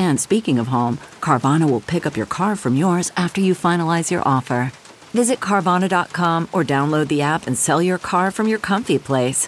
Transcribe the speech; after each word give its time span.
And 0.00 0.18
speaking 0.18 0.58
of 0.58 0.66
home, 0.66 0.96
Carvana 1.20 1.70
will 1.70 1.82
pick 1.82 2.06
up 2.06 2.16
your 2.16 2.26
car 2.26 2.56
from 2.56 2.74
yours 2.74 3.12
after 3.16 3.40
you 3.40 3.54
finalize 3.54 4.10
your 4.10 4.26
offer. 4.26 4.72
Visit 5.12 5.38
Carvana.com 5.40 6.48
or 6.52 6.64
download 6.64 7.08
the 7.08 7.22
app 7.22 7.46
and 7.46 7.56
sell 7.56 7.82
your 7.82 7.98
car 7.98 8.32
from 8.32 8.48
your 8.48 8.58
comfy 8.58 8.98
place. 8.98 9.46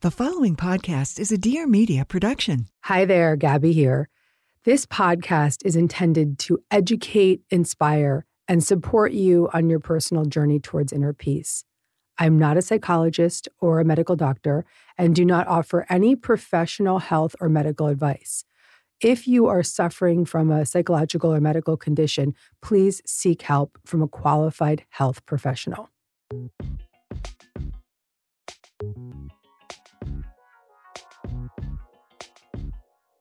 The 0.00 0.10
following 0.10 0.56
podcast 0.56 1.18
is 1.18 1.32
a 1.32 1.38
Dear 1.38 1.66
Media 1.66 2.04
production. 2.04 2.66
Hi 2.82 3.06
there, 3.06 3.36
Gabby 3.36 3.72
here. 3.72 4.10
This 4.64 4.84
podcast 4.84 5.64
is 5.64 5.76
intended 5.76 6.38
to 6.40 6.58
educate, 6.70 7.42
inspire, 7.50 8.26
and 8.48 8.64
support 8.64 9.12
you 9.12 9.48
on 9.54 9.70
your 9.70 9.80
personal 9.80 10.24
journey 10.24 10.58
towards 10.58 10.92
inner 10.92 11.12
peace. 11.12 11.64
I'm 12.18 12.38
not 12.38 12.56
a 12.56 12.62
psychologist 12.62 13.48
or 13.60 13.80
a 13.80 13.84
medical 13.84 14.14
doctor 14.14 14.64
and 14.96 15.14
do 15.14 15.24
not 15.24 15.48
offer 15.48 15.84
any 15.88 16.14
professional 16.14 17.00
health 17.00 17.34
or 17.40 17.48
medical 17.48 17.88
advice. 17.88 18.44
If 19.00 19.26
you 19.26 19.46
are 19.46 19.62
suffering 19.62 20.24
from 20.24 20.50
a 20.50 20.64
psychological 20.64 21.34
or 21.34 21.40
medical 21.40 21.76
condition, 21.76 22.34
please 22.62 23.02
seek 23.04 23.42
help 23.42 23.78
from 23.84 24.00
a 24.00 24.08
qualified 24.08 24.84
health 24.90 25.26
professional. 25.26 25.90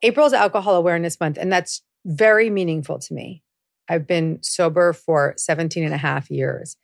April 0.03 0.27
is 0.27 0.33
Alcohol 0.33 0.75
Awareness 0.75 1.19
Month, 1.19 1.37
and 1.39 1.51
that's 1.51 1.81
very 2.05 2.49
meaningful 2.49 2.99
to 2.99 3.13
me. 3.13 3.41
I've 3.89 4.05
been 4.05 4.39
sober 4.43 4.93
for 4.93 5.33
17 5.37 5.83
and 5.83 5.93
a 5.93 5.97
half 5.97 6.29
years. 6.29 6.77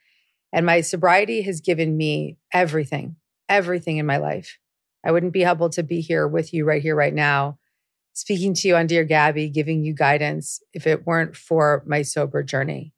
And 0.52 0.66
my 0.66 0.82
sobriety 0.82 1.42
has 1.44 1.62
given 1.62 1.96
me 1.96 2.38
everything, 2.54 3.16
everything 3.48 3.98
in 3.98 4.06
my 4.06 4.18
life. 4.18 4.58
I 5.06 5.12
wouldn't 5.12 5.34
be 5.34 5.44
able 5.44 5.70
to 5.70 5.84
be 5.84 6.02
here 6.02 6.28
with 6.28 6.54
you 6.54 6.66
right 6.66 6.82
here, 6.82 6.96
right 6.96 7.14
now, 7.14 7.58
speaking 8.14 8.54
to 8.56 8.68
you 8.68 8.76
on 8.76 8.88
Dear 8.88 9.04
Gabby, 9.04 9.50
giving 9.50 9.84
you 9.84 9.94
guidance 9.94 10.62
if 10.74 10.86
it 10.86 11.06
weren't 11.06 11.36
for 11.36 11.84
my 11.86 12.02
sober 12.02 12.44
journey. 12.44 12.94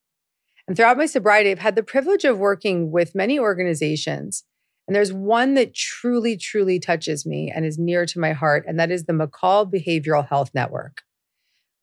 And 0.68 0.76
throughout 0.76 0.98
my 0.98 1.06
sobriety, 1.06 1.52
I've 1.52 1.60
had 1.60 1.76
the 1.76 1.84
privilege 1.84 2.24
of 2.24 2.40
working 2.40 2.92
with 2.92 3.16
many 3.16 3.38
organizations. 3.38 4.44
And 4.88 4.96
there's 4.96 5.14
one 5.14 5.54
that 5.56 5.74
truly, 5.74 6.38
truly 6.38 6.80
touches 6.80 7.26
me 7.26 7.52
and 7.54 7.66
is 7.66 7.78
near 7.78 8.06
to 8.06 8.20
my 8.20 8.34
heart, 8.34 8.66
and 8.68 8.80
that 8.80 8.92
is 8.92 9.06
the 9.06 9.14
McCall 9.14 9.72
Behavioral 9.72 10.28
Health 10.28 10.52
Network. 10.54 11.04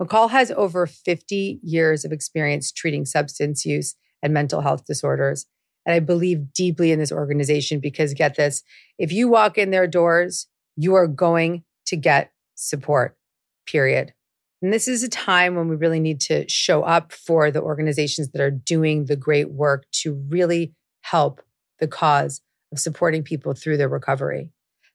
McCall 0.03 0.31
has 0.31 0.51
over 0.53 0.87
50 0.87 1.61
years 1.63 2.05
of 2.05 2.13
experience 2.13 2.71
treating 2.73 3.05
substance 3.05 3.65
use 3.65 3.95
and 4.23 4.33
mental 4.33 4.61
health 4.61 4.85
disorders. 4.85 5.47
And 5.89 5.95
I 5.95 6.01
believe 6.01 6.53
deeply 6.53 6.93
in 6.93 6.99
this 6.99 7.11
organization 7.11 7.81
because 7.81 8.13
get 8.13 8.37
this 8.37 8.63
if 8.99 9.11
you 9.11 9.27
walk 9.27 9.57
in 9.57 9.71
their 9.71 9.87
doors, 9.87 10.47
you 10.77 10.95
are 10.95 11.09
going 11.09 11.65
to 11.87 11.97
get 11.97 12.31
support, 12.57 13.17
period. 13.67 14.13
And 14.61 14.71
this 14.71 14.87
is 14.87 15.03
a 15.03 15.09
time 15.09 15.55
when 15.55 15.67
we 15.67 15.77
really 15.77 15.99
need 15.99 16.21
to 16.23 16.47
show 16.47 16.83
up 16.83 17.11
for 17.11 17.51
the 17.51 17.63
organizations 17.63 18.33
that 18.33 18.43
are 18.43 18.51
doing 18.51 19.07
the 19.07 19.17
great 19.17 19.51
work 19.51 19.87
to 20.03 20.13
really 20.29 20.75
help 21.01 21.41
the 21.79 21.89
cause 21.89 22.43
of 22.71 22.79
supporting 22.79 23.23
people 23.23 23.55
through 23.55 23.79
their 23.79 23.89
recovery. 23.89 24.51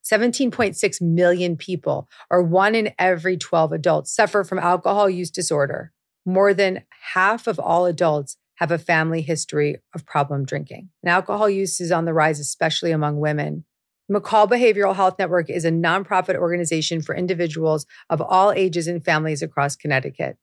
17.6 0.05 1.01
million 1.01 1.57
people, 1.57 2.07
or 2.29 2.43
one 2.43 2.75
in 2.75 2.93
every 2.99 3.35
12 3.35 3.71
adults, 3.71 4.13
suffer 4.13 4.43
from 4.43 4.59
alcohol 4.59 5.09
use 5.09 5.31
disorder. 5.31 5.91
More 6.23 6.53
than 6.53 6.83
half 7.13 7.47
of 7.47 7.57
all 7.57 7.87
adults 7.87 8.37
have 8.55 8.71
a 8.71 8.77
family 8.77 9.21
history 9.21 9.77
of 9.93 10.05
problem 10.05 10.45
drinking. 10.45 10.89
And 11.01 11.09
alcohol 11.09 11.49
use 11.49 11.81
is 11.81 11.91
on 11.91 12.05
the 12.05 12.13
rise, 12.13 12.39
especially 12.39 12.91
among 12.91 13.19
women. 13.19 13.65
McCall 14.11 14.49
Behavioral 14.49 14.95
Health 14.95 15.15
Network 15.17 15.49
is 15.49 15.65
a 15.65 15.71
nonprofit 15.71 16.35
organization 16.35 17.01
for 17.01 17.15
individuals 17.15 17.85
of 18.09 18.21
all 18.21 18.51
ages 18.51 18.87
and 18.87 19.03
families 19.03 19.41
across 19.41 19.75
Connecticut. 19.75 20.37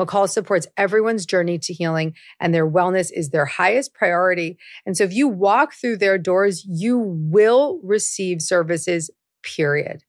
McCall 0.00 0.28
supports 0.28 0.66
everyone's 0.76 1.26
journey 1.26 1.58
to 1.58 1.72
healing, 1.74 2.14
and 2.40 2.54
their 2.54 2.68
wellness 2.68 3.10
is 3.12 3.28
their 3.28 3.44
highest 3.44 3.92
priority. 3.92 4.56
And 4.86 4.96
so, 4.96 5.04
if 5.04 5.12
you 5.12 5.28
walk 5.28 5.74
through 5.74 5.98
their 5.98 6.16
doors, 6.16 6.64
you 6.66 6.98
will 6.98 7.78
receive 7.82 8.40
services, 8.40 9.10
period. 9.42 10.04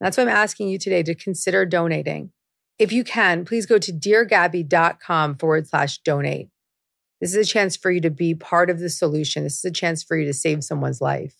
That's 0.00 0.16
why 0.16 0.22
I'm 0.22 0.28
asking 0.28 0.68
you 0.68 0.78
today 0.78 1.02
to 1.02 1.14
consider 1.14 1.66
donating. 1.66 2.30
If 2.78 2.92
you 2.92 3.04
can, 3.04 3.44
please 3.44 3.66
go 3.66 3.78
to 3.78 3.92
deargabby.com 3.92 5.36
forward 5.36 5.66
slash 5.66 5.98
donate. 5.98 6.48
This 7.24 7.34
is 7.34 7.48
a 7.48 7.50
chance 7.50 7.74
for 7.74 7.90
you 7.90 8.02
to 8.02 8.10
be 8.10 8.34
part 8.34 8.68
of 8.68 8.80
the 8.80 8.90
solution. 8.90 9.44
This 9.44 9.56
is 9.56 9.64
a 9.64 9.70
chance 9.70 10.02
for 10.02 10.14
you 10.14 10.26
to 10.26 10.34
save 10.34 10.62
someone's 10.62 11.00
life. 11.00 11.34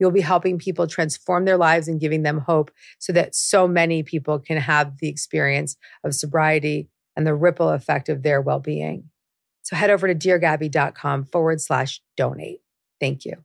You'll 0.00 0.10
be 0.10 0.20
helping 0.20 0.58
people 0.58 0.88
transform 0.88 1.44
their 1.44 1.56
lives 1.56 1.86
and 1.86 2.00
giving 2.00 2.24
them 2.24 2.38
hope 2.38 2.72
so 2.98 3.12
that 3.12 3.36
so 3.36 3.68
many 3.68 4.02
people 4.02 4.40
can 4.40 4.56
have 4.56 4.98
the 4.98 5.08
experience 5.08 5.76
of 6.02 6.16
sobriety 6.16 6.88
and 7.14 7.24
the 7.24 7.36
ripple 7.36 7.68
effect 7.68 8.08
of 8.08 8.24
their 8.24 8.40
well 8.40 8.58
being. 8.58 9.10
So 9.62 9.76
head 9.76 9.90
over 9.90 10.12
to 10.12 10.14
deargabby.com 10.16 11.26
forward 11.26 11.60
slash 11.60 12.02
donate. 12.16 12.58
Thank 12.98 13.24
you. 13.24 13.44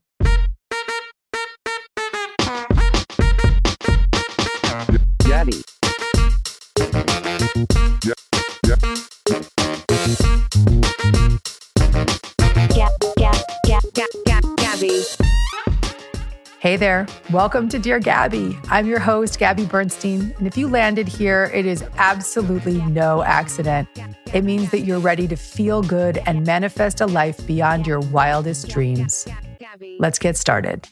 Hey 16.68 16.76
there. 16.76 17.08
Welcome 17.32 17.70
to 17.70 17.80
Dear 17.80 17.98
Gabby. 17.98 18.60
I'm 18.68 18.88
your 18.88 19.00
host, 19.00 19.40
Gabby 19.40 19.66
Bernstein. 19.66 20.36
And 20.38 20.46
if 20.46 20.58
you 20.58 20.68
landed 20.68 21.08
here, 21.08 21.50
it 21.54 21.66
is 21.66 21.82
absolutely 21.96 22.82
no 22.88 23.24
accident. 23.24 23.88
It 24.34 24.44
means 24.44 24.70
that 24.72 24.82
you're 24.82 25.00
ready 25.00 25.30
to 25.30 25.38
feel 25.38 25.82
good 25.82 26.18
and 26.26 26.46
manifest 26.46 27.00
a 27.00 27.06
life 27.06 27.48
beyond 27.48 27.88
your 27.88 28.02
wildest 28.02 28.68
dreams. 28.68 29.26
Let's 29.98 30.20
get 30.20 30.36
started. 30.36 30.86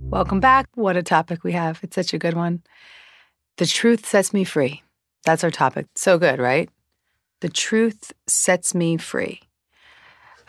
Welcome 0.00 0.40
back. 0.40 0.66
What 0.74 0.96
a 0.96 1.04
topic 1.04 1.44
we 1.44 1.52
have. 1.52 1.78
It's 1.84 1.94
such 1.94 2.12
a 2.12 2.18
good 2.18 2.34
one. 2.34 2.64
The 3.58 3.66
truth 3.66 4.04
sets 4.04 4.34
me 4.34 4.42
free. 4.42 4.82
That's 5.24 5.44
our 5.44 5.50
topic. 5.50 5.86
So 5.94 6.18
good, 6.18 6.38
right? 6.40 6.68
The 7.40 7.48
truth 7.48 8.12
sets 8.26 8.74
me 8.74 8.96
free. 8.96 9.40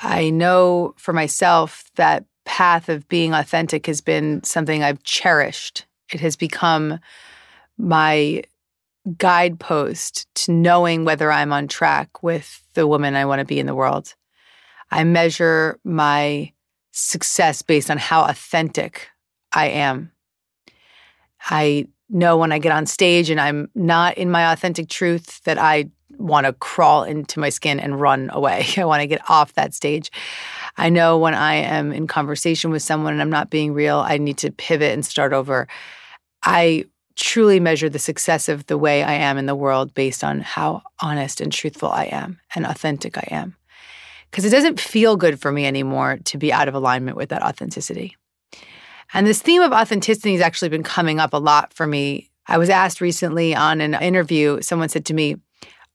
I 0.01 0.29
know 0.29 0.93
for 0.97 1.13
myself 1.13 1.89
that 1.95 2.25
path 2.45 2.89
of 2.89 3.07
being 3.07 3.33
authentic 3.33 3.85
has 3.87 4.01
been 4.01 4.43
something 4.43 4.83
I've 4.83 5.03
cherished. 5.03 5.85
It 6.11 6.19
has 6.19 6.35
become 6.35 6.99
my 7.77 8.43
guidepost 9.17 10.27
to 10.35 10.51
knowing 10.51 11.05
whether 11.05 11.31
I'm 11.31 11.51
on 11.51 11.67
track 11.67 12.23
with 12.23 12.61
the 12.73 12.87
woman 12.87 13.15
I 13.15 13.25
want 13.25 13.39
to 13.39 13.45
be 13.45 13.59
in 13.59 13.65
the 13.65 13.75
world. 13.75 14.13
I 14.91 15.03
measure 15.03 15.79
my 15.83 16.51
success 16.91 17.61
based 17.61 17.89
on 17.89 17.97
how 17.97 18.23
authentic 18.23 19.09
I 19.51 19.69
am. 19.69 20.11
I 21.49 21.87
know 22.13 22.37
when 22.37 22.51
I 22.51 22.59
get 22.59 22.71
on 22.71 22.85
stage 22.85 23.29
and 23.29 23.39
I'm 23.39 23.69
not 23.75 24.17
in 24.17 24.29
my 24.31 24.51
authentic 24.53 24.87
truth 24.89 25.43
that 25.43 25.57
I 25.57 25.89
want 26.17 26.45
to 26.45 26.53
crawl 26.53 27.03
into 27.03 27.39
my 27.39 27.49
skin 27.49 27.79
and 27.79 27.99
run 27.99 28.29
away. 28.31 28.65
I 28.77 28.85
want 28.85 29.01
to 29.01 29.07
get 29.07 29.29
off 29.29 29.53
that 29.53 29.73
stage. 29.73 30.11
I 30.77 30.89
know 30.89 31.17
when 31.17 31.33
I 31.33 31.55
am 31.55 31.91
in 31.91 32.07
conversation 32.07 32.71
with 32.71 32.81
someone 32.81 33.13
and 33.13 33.21
I'm 33.21 33.29
not 33.29 33.49
being 33.49 33.73
real, 33.73 33.99
I 33.99 34.17
need 34.17 34.37
to 34.39 34.51
pivot 34.51 34.93
and 34.93 35.05
start 35.05 35.33
over. 35.33 35.67
I 36.43 36.85
truly 37.15 37.59
measure 37.59 37.89
the 37.89 37.99
success 37.99 38.49
of 38.49 38.65
the 38.65 38.77
way 38.77 39.03
I 39.03 39.13
am 39.13 39.37
in 39.37 39.45
the 39.45 39.55
world 39.55 39.93
based 39.93 40.23
on 40.23 40.41
how 40.41 40.81
honest 40.99 41.41
and 41.41 41.51
truthful 41.51 41.89
I 41.89 42.05
am 42.05 42.39
and 42.55 42.65
authentic 42.65 43.17
I 43.17 43.27
am. 43.29 43.55
Because 44.31 44.45
it 44.45 44.49
doesn't 44.49 44.79
feel 44.79 45.15
good 45.15 45.39
for 45.39 45.51
me 45.51 45.67
anymore 45.67 46.17
to 46.25 46.37
be 46.39 46.51
out 46.51 46.67
of 46.67 46.73
alignment 46.73 47.17
with 47.17 47.29
that 47.29 47.43
authenticity. 47.43 48.15
And 49.13 49.27
this 49.27 49.41
theme 49.41 49.61
of 49.61 49.71
authenticity 49.71 50.33
has 50.33 50.41
actually 50.41 50.69
been 50.69 50.83
coming 50.83 51.19
up 51.19 51.33
a 51.33 51.37
lot 51.37 51.73
for 51.73 51.85
me. 51.85 52.29
I 52.47 52.57
was 52.57 52.69
asked 52.69 52.99
recently 52.99 53.55
on 53.55 53.79
an 53.79 53.93
interview, 53.95 54.61
someone 54.61 54.89
said 54.89 55.05
to 55.05 55.13
me, 55.13 55.37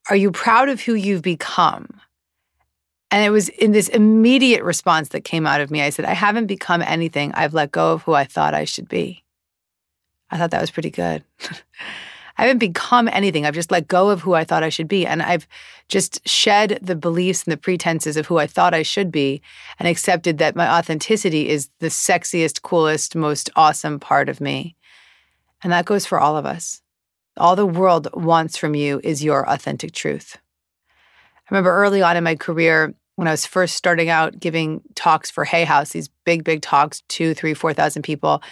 Are 0.09 0.17
you 0.17 0.31
proud 0.31 0.69
of 0.69 0.81
who 0.81 0.95
you've 0.95 1.23
become? 1.23 2.01
And 3.11 3.25
it 3.25 3.31
was 3.31 3.49
in 3.49 3.73
this 3.73 3.89
immediate 3.89 4.63
response 4.63 5.11
that 5.11 5.25
came 5.25 5.47
out 5.47 5.61
of 5.61 5.71
me. 5.71 5.83
I 5.83 5.91
said, 5.91 6.05
I 6.05 6.13
haven't 6.13 6.47
become 6.47 6.83
anything. 6.83 7.33
I've 7.33 7.55
let 7.55 7.73
go 7.73 7.95
of 7.95 8.03
who 8.03 8.13
I 8.13 8.25
thought 8.25 8.55
I 8.55 8.65
should 8.65 8.89
be. 8.89 9.25
I 10.31 10.37
thought 10.37 10.51
that 10.51 10.61
was 10.61 10.71
pretty 10.71 10.91
good. 10.91 11.25
I 12.39 12.43
haven't 12.43 12.59
become 12.59 13.09
anything. 13.09 13.45
I've 13.45 13.55
just 13.55 13.73
let 13.73 13.89
go 13.89 14.11
of 14.11 14.21
who 14.21 14.35
I 14.35 14.45
thought 14.45 14.63
I 14.63 14.69
should 14.69 14.89
be. 14.89 15.05
And 15.05 15.23
I've 15.23 15.47
just 15.89 16.27
shed 16.27 16.79
the 16.81 16.95
beliefs 16.95 17.43
and 17.45 17.53
the 17.53 17.57
pretenses 17.57 18.17
of 18.17 18.27
who 18.27 18.39
I 18.39 18.47
thought 18.47 18.75
I 18.75 18.83
should 18.83 19.11
be 19.11 19.43
and 19.79 19.89
accepted 19.89 20.39
that 20.39 20.57
my 20.57 20.79
authenticity 20.79 21.49
is 21.49 21.69
the 21.81 21.89
sexiest, 21.89 22.63
coolest, 22.63 23.17
most 23.17 23.51
awesome 23.57 23.99
part 23.99 24.29
of 24.29 24.41
me. 24.41 24.77
And 25.63 25.73
that 25.73 25.85
goes 25.85 26.07
for 26.07 26.21
all 26.21 26.37
of 26.37 26.47
us. 26.47 26.81
All 27.37 27.57
the 27.57 27.67
world 27.67 28.09
wants 28.15 28.57
from 28.57 28.75
you 28.75 29.01
is 29.03 29.25
your 29.25 29.49
authentic 29.49 29.93
truth. 29.93 30.39
I 30.91 31.55
remember 31.55 31.73
early 31.73 32.03
on 32.03 32.17
in 32.17 32.25
my 32.25 32.37
career, 32.37 32.95
when 33.17 33.27
I 33.27 33.33
was 33.33 33.47
first 33.47 33.75
starting 33.75 34.11
out 34.11 34.39
giving 34.39 34.81
talks 34.95 35.29
for 35.29 35.45
Hay 35.45 35.65
House, 35.65 35.91
these 35.91 36.09
big, 36.25 36.45
big 36.45 36.63
talks, 36.63 37.03
two, 37.09 37.35
three, 37.35 37.53
four 37.53 37.75
thousand 37.75 38.03
people, 38.03 38.43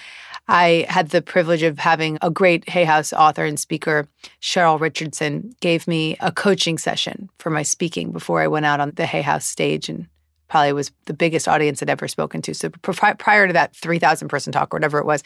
I 0.48 0.87
had 0.88 1.10
the 1.10 1.22
privilege 1.22 1.62
of 1.62 1.78
having 1.78 2.19
a 2.22 2.31
great 2.31 2.69
Hay 2.69 2.84
House 2.84 3.12
author 3.12 3.44
and 3.44 3.58
speaker, 3.58 4.08
Cheryl 4.40 4.81
Richardson, 4.81 5.54
gave 5.60 5.88
me 5.88 6.16
a 6.20 6.31
coaching 6.31 6.78
session 6.78 7.28
for 7.38 7.50
my 7.50 7.62
speaking 7.62 8.12
before 8.12 8.40
I 8.40 8.46
went 8.46 8.66
out 8.66 8.81
on 8.81 8.93
the 8.93 9.06
Hay 9.06 9.22
House 9.22 9.44
stage 9.44 9.88
and 9.88 10.06
probably 10.48 10.72
was 10.72 10.93
the 11.06 11.14
biggest 11.14 11.48
audience 11.48 11.82
I'd 11.82 11.90
ever 11.90 12.06
spoken 12.06 12.43
to. 12.43 12.54
So 12.54 12.70
prior 12.70 13.46
to 13.46 13.52
that 13.52 13.75
3,000 13.75 14.28
person 14.28 14.52
talk 14.52 14.72
or 14.72 14.76
whatever 14.76 14.98
it 14.98 15.06
was, 15.06 15.25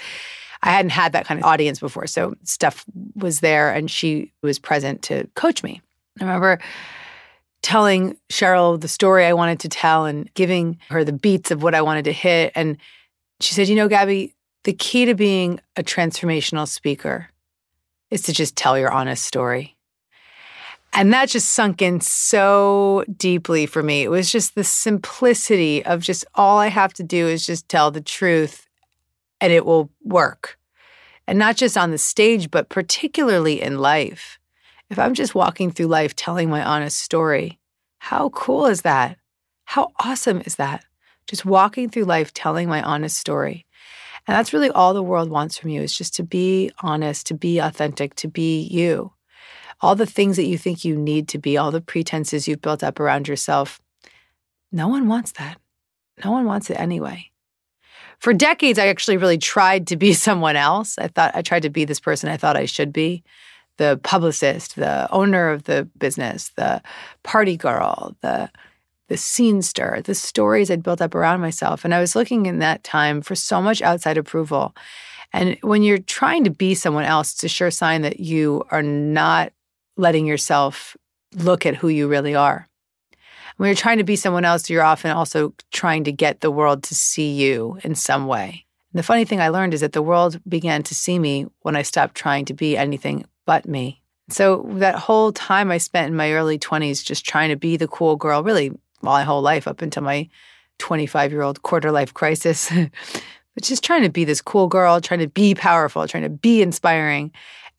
I 0.63 0.71
hadn't 0.71 0.91
had 0.91 1.13
that 1.13 1.27
kind 1.27 1.39
of 1.39 1.45
audience 1.45 1.81
before. 1.81 2.07
So 2.07 2.35
Steph 2.45 2.85
was 3.15 3.41
there 3.41 3.73
and 3.73 3.91
she 3.91 4.33
was 4.43 4.59
present 4.59 5.03
to 5.03 5.27
coach 5.35 5.63
me. 5.63 5.81
I 6.21 6.25
remember 6.25 6.59
telling 7.63 8.17
Cheryl 8.31 8.81
the 8.81 8.89
story 8.89 9.27
I 9.27 9.33
wanted 9.33 9.61
to 9.61 9.69
tell 9.69 10.07
and 10.07 10.33
giving 10.35 10.79
her 10.89 11.05
the 11.05 11.13
beats 11.13 11.51
of 11.51 11.63
what 11.63 11.75
I 11.75 11.83
wanted 11.83 12.07
to 12.07 12.13
hit. 12.13 12.53
And 12.55 12.79
she 13.41 13.55
said, 13.55 13.69
You 13.69 13.77
know, 13.77 13.89
Gabby, 13.89 14.35
the 14.65 14.73
key 14.73 15.05
to 15.07 15.15
being 15.15 15.61
a 15.77 15.83
transformational 15.83 16.69
speaker 16.69 17.29
is 18.11 18.23
to 18.23 18.33
just 18.33 18.57
tell 18.57 18.79
your 18.79 18.91
honest 18.91 19.25
story. 19.25 19.77
And 20.93 21.13
that 21.13 21.29
just 21.29 21.51
sunk 21.51 21.83
in 21.83 22.01
so 22.01 23.05
deeply 23.17 23.67
for 23.67 23.83
me. 23.83 24.03
It 24.03 24.11
was 24.11 24.31
just 24.31 24.55
the 24.55 24.65
simplicity 24.65 25.85
of 25.85 26.01
just 26.01 26.25
all 26.35 26.59
I 26.59 26.67
have 26.67 26.93
to 26.95 27.05
do 27.05 27.29
is 27.29 27.47
just 27.47 27.69
tell 27.69 27.91
the 27.91 28.01
truth 28.01 28.69
and 29.41 29.53
it 29.53 29.65
will 29.65 29.91
work. 30.03 30.59
And 31.29 31.39
not 31.39 31.57
just 31.57 31.79
on 31.79 31.93
the 31.93 31.99
stage, 31.99 32.51
but 32.51 32.69
particularly 32.69 33.63
in 33.63 33.79
life. 33.79 34.39
If 34.91 34.99
I'm 34.99 35.15
just 35.15 35.35
walking 35.35 35.71
through 35.71 35.87
life 35.87 36.17
telling 36.17 36.51
my 36.51 36.65
honest 36.65 36.99
story, 36.99 37.61
how 37.99 38.31
cool 38.31 38.67
is 38.67 38.83
that? 38.83 39.17
How 39.65 39.93
awesome 40.01 40.43
is 40.45 40.57
that? 40.57 40.85
Just 41.29 41.45
walking 41.45 41.89
through 41.89 42.05
life 42.05 42.35
telling 42.35 42.69
my 42.69 42.83
honest 42.83 43.17
story. 43.17 43.65
And 44.31 44.37
that's 44.37 44.53
really 44.53 44.71
all 44.71 44.95
the 44.95 45.03
world 45.03 45.29
wants 45.29 45.59
from 45.59 45.71
you 45.71 45.83
is 45.83 45.93
just 45.93 46.15
to 46.15 46.23
be 46.23 46.71
honest, 46.85 47.27
to 47.27 47.35
be 47.35 47.59
authentic, 47.59 48.15
to 48.15 48.29
be 48.29 48.61
you. 48.61 49.13
All 49.81 49.97
the 49.97 50.07
things 50.07 50.37
that 50.37 50.47
you 50.47 50.57
think 50.57 50.85
you 50.85 50.95
need 50.95 51.27
to 51.31 51.39
be, 51.39 51.57
all 51.57 51.73
the 51.73 51.81
pretenses 51.81 52.47
you've 52.47 52.63
built 52.63 52.85
up 52.85 53.01
around 53.01 53.27
yourself, 53.27 53.81
no 54.71 54.87
one 54.87 55.09
wants 55.09 55.33
that. 55.33 55.59
No 56.25 56.31
one 56.31 56.45
wants 56.45 56.71
it 56.71 56.79
anyway. 56.79 57.33
For 58.21 58.33
decades, 58.33 58.79
I 58.79 58.87
actually 58.87 59.17
really 59.17 59.37
tried 59.37 59.89
to 59.89 59.97
be 59.97 60.13
someone 60.29 60.55
else. 60.55 60.97
I 60.97 61.09
thought 61.09 61.35
I 61.35 61.43
tried 61.43 61.63
to 61.65 61.71
be 61.71 61.85
this 61.85 61.99
person 61.99 62.31
I 62.31 62.37
thought 62.37 62.57
I 62.57 62.67
should 62.67 62.93
be 62.93 63.25
the 63.79 63.99
publicist, 64.05 64.77
the 64.77 65.11
owner 65.11 65.51
of 65.51 65.65
the 65.65 65.89
business, 65.99 66.51
the 66.51 66.83
party 67.25 67.57
girl, 67.57 68.15
the 68.21 68.49
the 69.11 69.17
scenester, 69.17 70.03
the 70.05 70.15
stories 70.15 70.71
I'd 70.71 70.85
built 70.85 71.03
up 71.03 71.17
around 71.17 71.41
myself. 71.41 71.85
And 71.85 71.93
I 71.93 72.01
was 72.01 72.15
looking 72.15 72.47
in 72.47 72.61
that 72.61 72.85
time 72.85 73.21
for 73.23 73.35
so 73.35 73.61
much 73.61 73.83
outside 73.83 74.17
approval. 74.17 74.75
And 75.33 75.59
when 75.63 75.83
you're 75.83 75.99
trying 75.99 76.45
to 76.45 76.51
be 76.51 76.77
someone 76.77 77.05
else, 77.05 77.33
it's 77.33 77.45
a 77.45 77.49
sure 77.49 77.73
sign 77.73 78.03
that 78.03 78.21
you 78.21 78.63
are 78.71 78.85
not 78.85 79.53
letting 79.97 80.27
yourself 80.27 80.97
look 81.35 81.67
at 81.67 81.75
who 81.75 81.89
you 81.89 82.07
really 82.07 82.37
are. 82.37 82.69
When 83.57 83.67
you're 83.67 83.75
trying 83.75 83.99
to 83.99 84.05
be 84.05 84.15
someone 84.15 84.45
else, 84.45 84.71
you're 84.71 84.85
often 84.85 85.11
also 85.11 85.55
trying 85.73 86.05
to 86.05 86.13
get 86.13 86.41
the 86.41 86.51
world 86.53 86.85
to 86.85 86.95
see 86.95 87.33
you 87.33 87.79
in 87.83 87.97
some 87.97 88.29
way. 88.29 88.65
And 88.93 88.99
the 88.99 89.03
funny 89.03 89.25
thing 89.25 89.41
I 89.41 89.49
learned 89.49 89.75
is 89.75 89.81
that 89.81 89.93
the 89.93 90.03
world 90.03 90.41
began 90.49 90.85
to 90.85 90.95
see 90.95 91.19
me 91.19 91.47
when 91.63 91.75
I 91.75 91.83
stopped 91.83 92.15
trying 92.15 92.45
to 92.45 92.55
be 92.55 92.77
anything 92.77 93.25
but 93.45 93.67
me. 93.67 94.03
So 94.29 94.65
that 94.75 94.95
whole 94.95 95.33
time 95.33 95.73
I 95.73 95.79
spent 95.79 96.11
in 96.11 96.17
my 96.17 96.33
early 96.33 96.61
20s 96.61 97.05
just 97.05 97.27
trying 97.27 97.49
to 97.49 97.57
be 97.57 97.77
the 97.77 97.89
cool 97.89 98.15
girl, 98.15 98.45
really 98.45 98.71
my 99.03 99.23
whole 99.23 99.43
life 99.43 99.67
up 99.69 99.83
until 99.83 100.03
my 100.03 100.29
25 100.79 101.33
year 101.33 101.43
old 101.43 101.63
quarter 101.63 101.93
life 101.93 102.15
crisis, 102.15 102.71
but 103.55 103.65
just 103.65 103.85
trying 103.85 104.03
to 104.03 104.11
be 104.11 104.25
this 104.25 104.41
cool 104.41 104.67
girl, 104.67 105.01
trying 105.01 105.21
to 105.21 105.29
be 105.29 105.55
powerful, 105.55 106.07
trying 106.09 106.23
to 106.23 106.31
be 106.31 106.63
inspiring. 106.63 107.33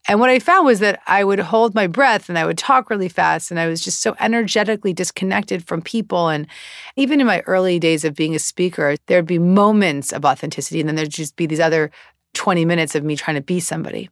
And 0.08 0.18
what 0.18 0.30
I 0.30 0.40
found 0.40 0.66
was 0.66 0.80
that 0.80 1.00
I 1.06 1.22
would 1.22 1.38
hold 1.38 1.74
my 1.74 1.86
breath 1.86 2.28
and 2.28 2.36
I 2.36 2.44
would 2.44 2.58
talk 2.58 2.90
really 2.90 3.08
fast. 3.08 3.50
And 3.50 3.60
I 3.60 3.68
was 3.68 3.80
just 3.80 4.02
so 4.02 4.16
energetically 4.18 4.92
disconnected 4.92 5.64
from 5.64 5.80
people. 5.80 6.28
And 6.28 6.48
even 6.96 7.20
in 7.20 7.26
my 7.26 7.40
early 7.40 7.78
days 7.78 8.04
of 8.04 8.14
being 8.14 8.34
a 8.34 8.40
speaker, 8.40 8.96
there'd 9.06 9.26
be 9.26 9.38
moments 9.38 10.12
of 10.12 10.24
authenticity. 10.24 10.80
And 10.80 10.88
then 10.88 10.96
there'd 10.96 11.10
just 11.10 11.36
be 11.36 11.46
these 11.46 11.60
other 11.60 11.92
20 12.34 12.64
minutes 12.64 12.94
of 12.96 13.04
me 13.04 13.14
trying 13.14 13.36
to 13.36 13.42
be 13.42 13.60
somebody. 13.60 14.10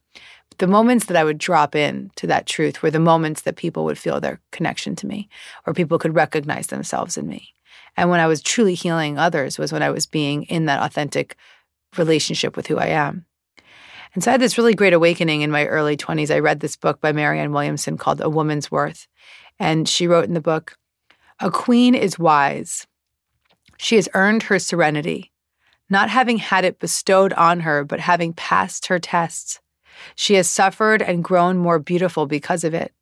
The 0.60 0.66
moments 0.66 1.06
that 1.06 1.16
I 1.16 1.24
would 1.24 1.38
drop 1.38 1.74
in 1.74 2.10
to 2.16 2.26
that 2.26 2.44
truth 2.44 2.82
were 2.82 2.90
the 2.90 3.00
moments 3.00 3.42
that 3.42 3.56
people 3.56 3.86
would 3.86 3.96
feel 3.96 4.20
their 4.20 4.42
connection 4.52 4.94
to 4.96 5.06
me 5.06 5.30
or 5.66 5.72
people 5.72 5.98
could 5.98 6.14
recognize 6.14 6.66
themselves 6.66 7.16
in 7.16 7.26
me. 7.26 7.54
And 7.96 8.10
when 8.10 8.20
I 8.20 8.26
was 8.26 8.42
truly 8.42 8.74
healing 8.74 9.16
others 9.16 9.58
was 9.58 9.72
when 9.72 9.82
I 9.82 9.88
was 9.88 10.04
being 10.04 10.42
in 10.44 10.66
that 10.66 10.82
authentic 10.82 11.36
relationship 11.96 12.58
with 12.58 12.66
who 12.66 12.76
I 12.76 12.88
am. 12.88 13.24
And 14.12 14.22
so 14.22 14.30
I 14.30 14.32
had 14.32 14.42
this 14.42 14.58
really 14.58 14.74
great 14.74 14.92
awakening 14.92 15.40
in 15.40 15.50
my 15.50 15.64
early 15.64 15.96
20s. 15.96 16.30
I 16.30 16.40
read 16.40 16.60
this 16.60 16.76
book 16.76 17.00
by 17.00 17.12
Marianne 17.12 17.52
Williamson 17.52 17.96
called 17.96 18.20
A 18.20 18.28
Woman's 18.28 18.70
Worth. 18.70 19.08
And 19.58 19.88
she 19.88 20.06
wrote 20.06 20.26
in 20.26 20.34
the 20.34 20.42
book 20.42 20.76
A 21.40 21.50
queen 21.50 21.94
is 21.94 22.18
wise. 22.18 22.86
She 23.78 23.96
has 23.96 24.10
earned 24.12 24.42
her 24.42 24.58
serenity, 24.58 25.32
not 25.88 26.10
having 26.10 26.36
had 26.36 26.66
it 26.66 26.80
bestowed 26.80 27.32
on 27.32 27.60
her, 27.60 27.82
but 27.82 28.00
having 28.00 28.34
passed 28.34 28.88
her 28.88 28.98
tests. 28.98 29.58
She 30.14 30.34
has 30.34 30.48
suffered 30.48 31.02
and 31.02 31.24
grown 31.24 31.58
more 31.58 31.78
beautiful 31.78 32.26
because 32.26 32.64
of 32.64 32.74
it. 32.74 32.92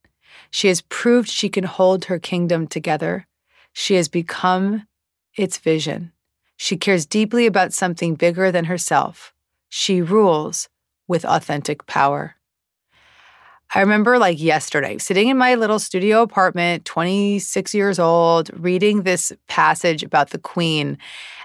She 0.51 0.69
has 0.69 0.83
proved 0.83 1.29
she 1.29 1.49
can 1.49 1.65
hold 1.65 2.07
her 2.07 2.19
kingdom 2.19 2.67
together. 2.67 3.27
She 3.73 3.95
has 3.95 4.09
become 4.09 4.87
its 5.37 5.59
vision. 5.59 6.13
She 6.57 6.77
cares 6.77 7.07
deeply 7.07 7.47
about 7.47 7.73
something 7.73 8.15
bigger 8.15 8.51
than 8.51 8.65
herself. 8.65 9.33
She 9.69 10.03
rules 10.03 10.69
with 11.07 11.25
authentic 11.25 11.87
power. 11.87 12.37
I 13.75 13.81
remember 13.81 14.19
like 14.19 14.41
yesterday 14.41 14.97
sitting 14.97 15.29
in 15.29 15.37
my 15.37 15.55
little 15.55 15.79
studio 15.79 16.23
apartment, 16.23 16.87
26 16.87 17.75
years 17.75 17.99
old, 17.99 18.51
reading 18.55 19.03
this 19.03 19.31
passage 19.47 20.03
about 20.03 20.31
the 20.31 20.39
queen 20.39 20.97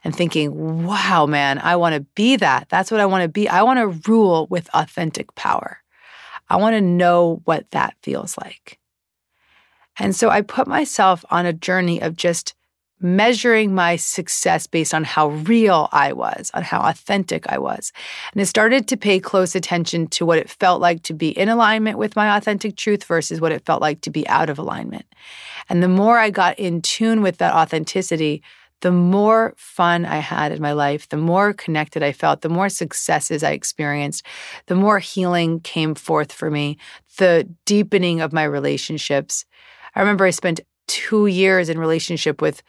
and 0.03 0.15
thinking, 0.15 0.85
wow, 0.85 1.25
man, 1.25 1.59
I 1.59 1.75
want 1.75 1.95
to 1.95 2.01
be 2.15 2.35
that. 2.37 2.67
That's 2.69 2.91
what 2.91 2.99
I 2.99 3.05
want 3.05 3.23
to 3.23 3.29
be. 3.29 3.47
I 3.47 3.63
want 3.63 3.79
to 3.79 4.09
rule 4.09 4.47
with 4.49 4.69
authentic 4.73 5.33
power. 5.35 5.79
I 6.49 6.57
want 6.57 6.75
to 6.75 6.81
know 6.81 7.41
what 7.45 7.69
that 7.71 7.95
feels 8.03 8.37
like. 8.37 8.79
And 9.99 10.15
so 10.15 10.29
I 10.29 10.41
put 10.41 10.67
myself 10.67 11.23
on 11.29 11.45
a 11.45 11.53
journey 11.53 12.01
of 12.01 12.15
just 12.15 12.55
measuring 12.99 13.75
my 13.75 13.97
success 13.97 14.65
based 14.65 14.93
on 14.93 15.03
how 15.03 15.29
real 15.29 15.89
I 15.91 16.13
was, 16.13 16.49
on 16.53 16.63
how 16.63 16.79
authentic 16.79 17.45
I 17.51 17.57
was. 17.57 17.91
And 18.31 18.41
I 18.41 18.45
started 18.45 18.87
to 18.87 18.97
pay 18.97 19.19
close 19.19 19.55
attention 19.55 20.07
to 20.07 20.25
what 20.25 20.37
it 20.37 20.49
felt 20.49 20.79
like 20.79 21.03
to 21.03 21.13
be 21.13 21.29
in 21.29 21.49
alignment 21.49 21.97
with 21.97 22.15
my 22.15 22.37
authentic 22.37 22.77
truth 22.77 23.03
versus 23.03 23.41
what 23.41 23.51
it 23.51 23.65
felt 23.65 23.81
like 23.81 24.01
to 24.01 24.09
be 24.09 24.27
out 24.29 24.49
of 24.49 24.57
alignment. 24.57 25.05
And 25.69 25.83
the 25.83 25.89
more 25.89 26.17
I 26.17 26.29
got 26.29 26.57
in 26.57 26.81
tune 26.81 27.21
with 27.21 27.37
that 27.37 27.53
authenticity, 27.53 28.41
the 28.83 28.91
more 28.91 29.53
fun 29.55 30.03
I 30.05 30.17
had 30.17 30.51
in 30.51 30.61
my 30.61 30.73
life, 30.73 31.07
the 31.07 31.15
more 31.15 31.53
connected 31.53 32.03
I 32.03 32.11
felt, 32.11 32.41
the 32.41 32.49
more 32.49 32.67
successes 32.67 33.41
I 33.41 33.51
experienced, 33.51 34.25
the 34.65 34.75
more 34.75 34.99
healing 34.99 35.61
came 35.61 35.95
forth 35.95 36.33
for 36.33 36.51
me, 36.51 36.77
the 37.17 37.47
deepening 37.63 38.19
of 38.19 38.33
my 38.33 38.43
relationships. 38.43 39.45
I 39.95 40.01
remember 40.01 40.25
I 40.25 40.31
spent 40.31 40.59
two 40.87 41.27
years 41.27 41.69
in 41.69 41.79
relationship 41.79 42.41
with 42.41 42.61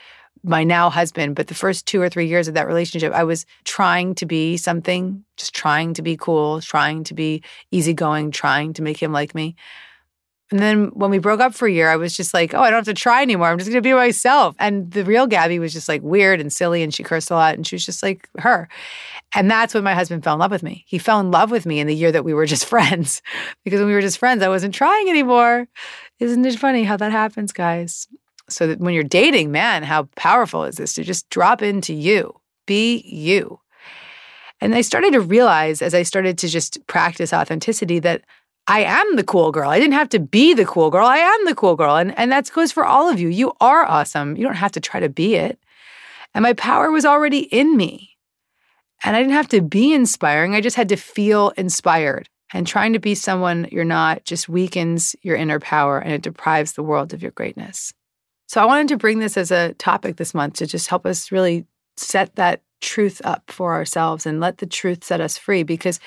my 0.44 0.62
now 0.62 0.88
husband, 0.88 1.34
but 1.34 1.48
the 1.48 1.54
first 1.54 1.84
two 1.84 2.00
or 2.00 2.08
three 2.08 2.28
years 2.28 2.46
of 2.46 2.54
that 2.54 2.68
relationship, 2.68 3.12
I 3.12 3.24
was 3.24 3.44
trying 3.64 4.14
to 4.14 4.26
be 4.26 4.56
something, 4.56 5.24
just 5.36 5.52
trying 5.52 5.94
to 5.94 6.02
be 6.02 6.16
cool, 6.16 6.60
trying 6.60 7.02
to 7.04 7.14
be 7.14 7.42
easygoing, 7.72 8.30
trying 8.30 8.72
to 8.74 8.82
make 8.82 9.02
him 9.02 9.12
like 9.12 9.34
me. 9.34 9.56
And 10.50 10.60
then 10.60 10.86
when 10.88 11.10
we 11.10 11.18
broke 11.18 11.40
up 11.40 11.54
for 11.54 11.66
a 11.66 11.72
year, 11.72 11.88
I 11.88 11.96
was 11.96 12.14
just 12.16 12.34
like, 12.34 12.52
oh, 12.54 12.60
I 12.60 12.70
don't 12.70 12.78
have 12.78 12.94
to 12.94 12.94
try 12.94 13.22
anymore. 13.22 13.48
I'm 13.48 13.58
just 13.58 13.70
going 13.70 13.82
to 13.82 13.86
be 13.86 13.94
myself. 13.94 14.54
And 14.58 14.90
the 14.90 15.04
real 15.04 15.26
Gabby 15.26 15.58
was 15.58 15.72
just 15.72 15.88
like 15.88 16.02
weird 16.02 16.40
and 16.40 16.52
silly 16.52 16.82
and 16.82 16.92
she 16.92 17.02
cursed 17.02 17.30
a 17.30 17.34
lot 17.34 17.54
and 17.54 17.66
she 17.66 17.76
was 17.76 17.86
just 17.86 18.02
like 18.02 18.28
her. 18.38 18.68
And 19.34 19.50
that's 19.50 19.72
when 19.72 19.84
my 19.84 19.94
husband 19.94 20.22
fell 20.22 20.34
in 20.34 20.40
love 20.40 20.50
with 20.50 20.62
me. 20.62 20.84
He 20.86 20.98
fell 20.98 21.18
in 21.18 21.30
love 21.30 21.50
with 21.50 21.64
me 21.64 21.80
in 21.80 21.86
the 21.86 21.94
year 21.94 22.12
that 22.12 22.24
we 22.24 22.34
were 22.34 22.46
just 22.54 22.66
friends 22.66 23.22
because 23.64 23.80
when 23.80 23.88
we 23.88 23.94
were 23.94 24.02
just 24.02 24.18
friends, 24.18 24.42
I 24.42 24.48
wasn't 24.48 24.74
trying 24.74 25.08
anymore. 25.08 25.66
Isn't 26.20 26.44
it 26.44 26.58
funny 26.58 26.84
how 26.84 26.98
that 26.98 27.12
happens, 27.12 27.52
guys? 27.52 28.06
So 28.48 28.66
that 28.66 28.78
when 28.78 28.92
you're 28.92 29.02
dating, 29.02 29.50
man, 29.50 29.82
how 29.82 30.04
powerful 30.16 30.64
is 30.64 30.76
this 30.76 30.92
to 30.94 31.04
just 31.04 31.28
drop 31.30 31.62
into 31.62 31.94
you, 31.94 32.38
be 32.66 32.98
you. 33.06 33.60
And 34.60 34.74
I 34.74 34.82
started 34.82 35.14
to 35.14 35.20
realize 35.20 35.82
as 35.82 35.94
I 35.94 36.02
started 36.02 36.38
to 36.38 36.48
just 36.48 36.86
practice 36.86 37.32
authenticity 37.32 37.98
that 38.00 38.22
I 38.66 38.80
am 38.80 39.16
the 39.16 39.24
cool 39.24 39.52
girl. 39.52 39.68
I 39.68 39.78
didn't 39.78 39.94
have 39.94 40.08
to 40.10 40.18
be 40.18 40.54
the 40.54 40.64
cool 40.64 40.90
girl. 40.90 41.06
I 41.06 41.18
am 41.18 41.44
the 41.44 41.54
cool 41.54 41.76
girl. 41.76 41.96
And, 41.96 42.16
and 42.18 42.32
that 42.32 42.50
goes 42.52 42.72
for 42.72 42.84
all 42.84 43.10
of 43.10 43.20
you. 43.20 43.28
You 43.28 43.52
are 43.60 43.84
awesome. 43.84 44.36
You 44.36 44.44
don't 44.44 44.54
have 44.54 44.72
to 44.72 44.80
try 44.80 45.00
to 45.00 45.08
be 45.08 45.34
it. 45.34 45.58
And 46.34 46.42
my 46.42 46.54
power 46.54 46.90
was 46.90 47.04
already 47.04 47.40
in 47.40 47.76
me. 47.76 48.16
And 49.04 49.14
I 49.14 49.20
didn't 49.20 49.34
have 49.34 49.48
to 49.48 49.60
be 49.60 49.92
inspiring. 49.92 50.54
I 50.54 50.62
just 50.62 50.76
had 50.76 50.88
to 50.88 50.96
feel 50.96 51.50
inspired. 51.50 52.28
And 52.52 52.66
trying 52.66 52.92
to 52.92 52.98
be 52.98 53.14
someone 53.14 53.68
you're 53.72 53.84
not 53.84 54.24
just 54.24 54.48
weakens 54.48 55.16
your 55.22 55.36
inner 55.36 55.58
power 55.58 55.98
and 55.98 56.12
it 56.12 56.22
deprives 56.22 56.72
the 56.72 56.84
world 56.84 57.12
of 57.12 57.20
your 57.20 57.32
greatness. 57.32 57.92
So 58.46 58.62
I 58.62 58.64
wanted 58.64 58.88
to 58.88 58.96
bring 58.96 59.18
this 59.18 59.36
as 59.36 59.50
a 59.50 59.74
topic 59.74 60.16
this 60.16 60.34
month 60.34 60.54
to 60.54 60.66
just 60.66 60.88
help 60.88 61.04
us 61.04 61.32
really 61.32 61.66
set 61.96 62.36
that 62.36 62.62
truth 62.84 63.22
up 63.24 63.50
for 63.50 63.72
ourselves 63.72 64.26
and 64.26 64.40
let 64.40 64.58
the 64.58 64.66
truth 64.66 65.02
set 65.02 65.20
us 65.20 65.38
free 65.38 65.62
because 65.62 65.98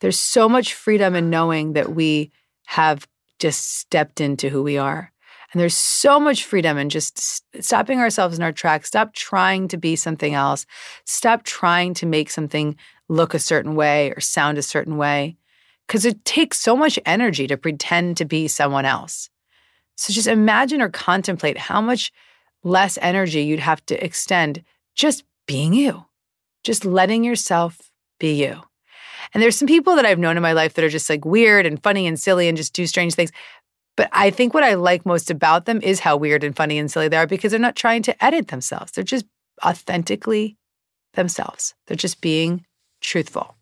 there's 0.00 0.18
so 0.18 0.48
much 0.48 0.74
freedom 0.74 1.14
in 1.14 1.30
knowing 1.30 1.74
that 1.74 1.94
we 1.94 2.32
have 2.66 3.06
just 3.38 3.76
stepped 3.78 4.20
into 4.20 4.48
who 4.48 4.62
we 4.62 4.78
are. 4.78 5.12
And 5.52 5.60
there's 5.60 5.76
so 5.76 6.18
much 6.18 6.44
freedom 6.44 6.78
in 6.78 6.88
just 6.88 7.44
stopping 7.62 7.98
ourselves 8.00 8.38
in 8.38 8.42
our 8.42 8.52
tracks, 8.52 8.88
stop 8.88 9.12
trying 9.12 9.68
to 9.68 9.76
be 9.76 9.94
something 9.94 10.32
else, 10.32 10.64
stop 11.04 11.42
trying 11.42 11.92
to 11.94 12.06
make 12.06 12.30
something 12.30 12.76
look 13.08 13.34
a 13.34 13.38
certain 13.38 13.74
way 13.74 14.10
or 14.12 14.20
sound 14.20 14.56
a 14.56 14.62
certain 14.62 14.96
way. 14.96 15.36
Because 15.86 16.06
it 16.06 16.24
takes 16.24 16.58
so 16.58 16.74
much 16.74 16.98
energy 17.04 17.46
to 17.46 17.58
pretend 17.58 18.16
to 18.16 18.24
be 18.24 18.48
someone 18.48 18.86
else. 18.86 19.28
So 19.96 20.12
just 20.12 20.28
imagine 20.28 20.80
or 20.80 20.88
contemplate 20.88 21.58
how 21.58 21.82
much 21.82 22.10
less 22.64 22.96
energy 23.02 23.42
you'd 23.42 23.60
have 23.60 23.84
to 23.86 24.02
extend 24.02 24.64
just 24.94 25.24
being 25.46 25.74
you 25.74 26.06
just 26.62 26.84
letting 26.84 27.24
yourself 27.24 27.78
be 28.18 28.34
you. 28.34 28.60
And 29.34 29.42
there's 29.42 29.56
some 29.56 29.68
people 29.68 29.96
that 29.96 30.04
I've 30.06 30.18
known 30.18 30.36
in 30.36 30.42
my 30.42 30.52
life 30.52 30.74
that 30.74 30.84
are 30.84 30.90
just 30.90 31.08
like 31.08 31.24
weird 31.24 31.66
and 31.66 31.82
funny 31.82 32.06
and 32.06 32.18
silly 32.18 32.48
and 32.48 32.56
just 32.56 32.74
do 32.74 32.86
strange 32.86 33.14
things. 33.14 33.32
But 33.96 34.08
I 34.12 34.30
think 34.30 34.54
what 34.54 34.64
I 34.64 34.74
like 34.74 35.04
most 35.04 35.30
about 35.30 35.66
them 35.66 35.80
is 35.82 36.00
how 36.00 36.16
weird 36.16 36.44
and 36.44 36.56
funny 36.56 36.78
and 36.78 36.90
silly 36.90 37.08
they 37.08 37.16
are 37.16 37.26
because 37.26 37.50
they're 37.50 37.60
not 37.60 37.76
trying 37.76 38.02
to 38.02 38.24
edit 38.24 38.48
themselves. 38.48 38.92
They're 38.92 39.04
just 39.04 39.26
authentically 39.64 40.56
themselves. 41.14 41.74
They're 41.86 41.96
just 41.96 42.20
being 42.20 42.64
truthful. 43.00 43.54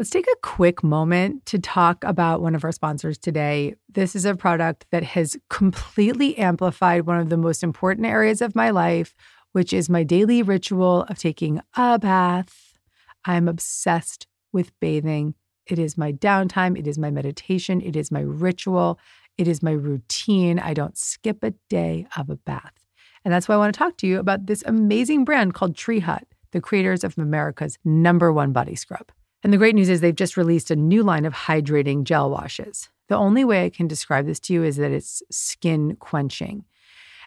Let's 0.00 0.08
take 0.08 0.28
a 0.28 0.40
quick 0.40 0.82
moment 0.82 1.44
to 1.44 1.58
talk 1.58 2.04
about 2.04 2.40
one 2.40 2.54
of 2.54 2.64
our 2.64 2.72
sponsors 2.72 3.18
today. 3.18 3.74
This 3.92 4.16
is 4.16 4.24
a 4.24 4.34
product 4.34 4.86
that 4.92 5.02
has 5.02 5.36
completely 5.50 6.38
amplified 6.38 7.04
one 7.04 7.18
of 7.20 7.28
the 7.28 7.36
most 7.36 7.62
important 7.62 8.06
areas 8.06 8.40
of 8.40 8.54
my 8.56 8.70
life, 8.70 9.14
which 9.52 9.74
is 9.74 9.90
my 9.90 10.02
daily 10.02 10.42
ritual 10.42 11.02
of 11.10 11.18
taking 11.18 11.60
a 11.76 11.98
bath. 11.98 12.78
I'm 13.26 13.46
obsessed 13.46 14.26
with 14.54 14.72
bathing. 14.80 15.34
It 15.66 15.78
is 15.78 15.98
my 15.98 16.12
downtime, 16.12 16.78
it 16.78 16.86
is 16.86 16.96
my 16.96 17.10
meditation, 17.10 17.82
it 17.82 17.94
is 17.94 18.10
my 18.10 18.20
ritual, 18.20 18.98
it 19.36 19.46
is 19.46 19.62
my 19.62 19.72
routine. 19.72 20.58
I 20.58 20.72
don't 20.72 20.96
skip 20.96 21.44
a 21.44 21.50
day 21.68 22.06
of 22.16 22.30
a 22.30 22.36
bath. 22.36 22.86
And 23.22 23.34
that's 23.34 23.48
why 23.48 23.54
I 23.54 23.58
want 23.58 23.74
to 23.74 23.78
talk 23.78 23.98
to 23.98 24.06
you 24.06 24.18
about 24.18 24.46
this 24.46 24.64
amazing 24.64 25.26
brand 25.26 25.52
called 25.52 25.76
Tree 25.76 26.00
Hut, 26.00 26.26
the 26.52 26.62
creators 26.62 27.04
of 27.04 27.18
America's 27.18 27.76
number 27.84 28.32
one 28.32 28.54
body 28.54 28.76
scrub. 28.76 29.12
And 29.42 29.52
the 29.52 29.58
great 29.58 29.74
news 29.74 29.88
is 29.88 30.00
they've 30.00 30.14
just 30.14 30.36
released 30.36 30.70
a 30.70 30.76
new 30.76 31.02
line 31.02 31.24
of 31.24 31.32
hydrating 31.32 32.04
gel 32.04 32.30
washes. 32.30 32.88
The 33.08 33.16
only 33.16 33.44
way 33.44 33.64
I 33.64 33.70
can 33.70 33.88
describe 33.88 34.26
this 34.26 34.40
to 34.40 34.52
you 34.52 34.62
is 34.62 34.76
that 34.76 34.92
it's 34.92 35.22
skin 35.30 35.96
quenching. 35.96 36.64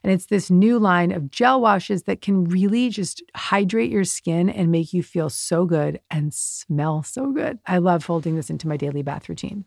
And 0.04 0.12
it's 0.12 0.26
this 0.26 0.52
new 0.52 0.80
line 0.80 1.12
of 1.14 1.32
gel 1.32 1.62
washes 1.62 2.04
that 2.04 2.22
can 2.22 2.44
really 2.44 2.90
just 2.90 3.24
hydrate 3.36 3.90
your 3.90 4.04
skin 4.04 4.50
and 4.50 4.70
make 4.70 4.94
you 4.94 5.02
feel 5.02 5.30
so 5.30 5.66
good 5.66 6.02
and 6.12 6.34
smell 6.34 7.04
so 7.04 7.32
good. 7.32 7.58
I 7.66 7.78
love 7.78 8.04
folding 8.04 8.36
this 8.36 8.50
into 8.50 8.68
my 8.68 8.76
daily 8.76 9.02
bath 9.02 9.30
routine. 9.30 9.64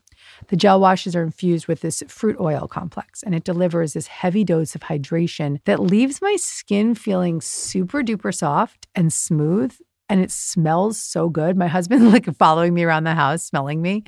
The 0.49 0.57
gel 0.57 0.79
washes 0.79 1.17
are 1.17 1.23
infused 1.23 1.69
with 1.69 1.81
this 1.81 2.03
fruit 2.09 2.37
oil 2.39 2.69
complex, 2.69 3.23
and 3.23 3.35
it 3.35 3.45
delivers 3.45 3.95
this 3.95 4.09
heavy 4.09 4.45
dose 4.45 4.75
of 4.75 4.83
hydration 4.83 5.59
that 5.65 5.81
leaves 5.81 6.21
my 6.21 6.37
skin 6.37 6.95
feeling 6.95 7.41
super 7.41 8.03
duper 8.03 8.35
soft 8.35 8.89
and 8.95 9.13
smooth 9.13 9.75
and 10.09 10.21
it 10.21 10.31
smells 10.31 10.99
so 10.99 11.29
good. 11.29 11.57
My 11.57 11.67
husband 11.67 12.11
like 12.13 12.33
following 12.37 12.75
me 12.75 12.85
around 12.85 13.05
the 13.05 13.15
house, 13.15 13.45
smelling 13.45 13.83
me. 13.83 14.05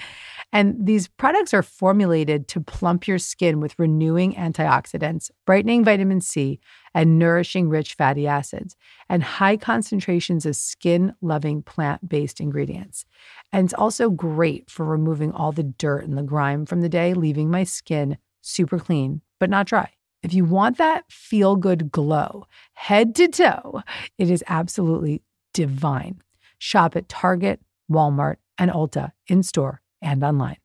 And 0.52 0.74
these 0.78 1.08
products 1.08 1.52
are 1.52 1.62
formulated 1.62 2.48
to 2.48 2.60
plump 2.60 3.06
your 3.06 3.18
skin 3.18 3.60
with 3.60 3.78
renewing 3.78 4.34
antioxidants, 4.34 5.30
brightening 5.46 5.84
vitamin 5.84 6.20
C, 6.20 6.60
and 6.94 7.18
nourishing 7.18 7.68
rich 7.68 7.94
fatty 7.94 8.26
acids, 8.26 8.76
and 9.08 9.22
high 9.22 9.56
concentrations 9.56 10.46
of 10.46 10.56
skin 10.56 11.14
loving 11.20 11.62
plant 11.62 12.08
based 12.08 12.40
ingredients. 12.40 13.04
And 13.52 13.66
it's 13.66 13.74
also 13.74 14.10
great 14.10 14.70
for 14.70 14.84
removing 14.84 15.32
all 15.32 15.52
the 15.52 15.62
dirt 15.62 16.04
and 16.04 16.16
the 16.16 16.22
grime 16.22 16.64
from 16.66 16.80
the 16.80 16.88
day, 16.88 17.14
leaving 17.14 17.50
my 17.50 17.64
skin 17.64 18.18
super 18.40 18.78
clean, 18.78 19.20
but 19.38 19.50
not 19.50 19.66
dry. 19.66 19.90
If 20.22 20.34
you 20.34 20.44
want 20.44 20.78
that 20.78 21.04
feel 21.10 21.54
good 21.54 21.92
glow, 21.92 22.46
head 22.72 23.14
to 23.16 23.28
toe, 23.28 23.82
it 24.16 24.30
is 24.30 24.42
absolutely 24.48 25.22
divine. 25.52 26.22
Shop 26.58 26.96
at 26.96 27.08
Target, 27.08 27.60
Walmart, 27.90 28.36
and 28.56 28.70
Ulta 28.70 29.12
in 29.26 29.42
store 29.42 29.80
and 30.02 30.22
online. 30.24 30.56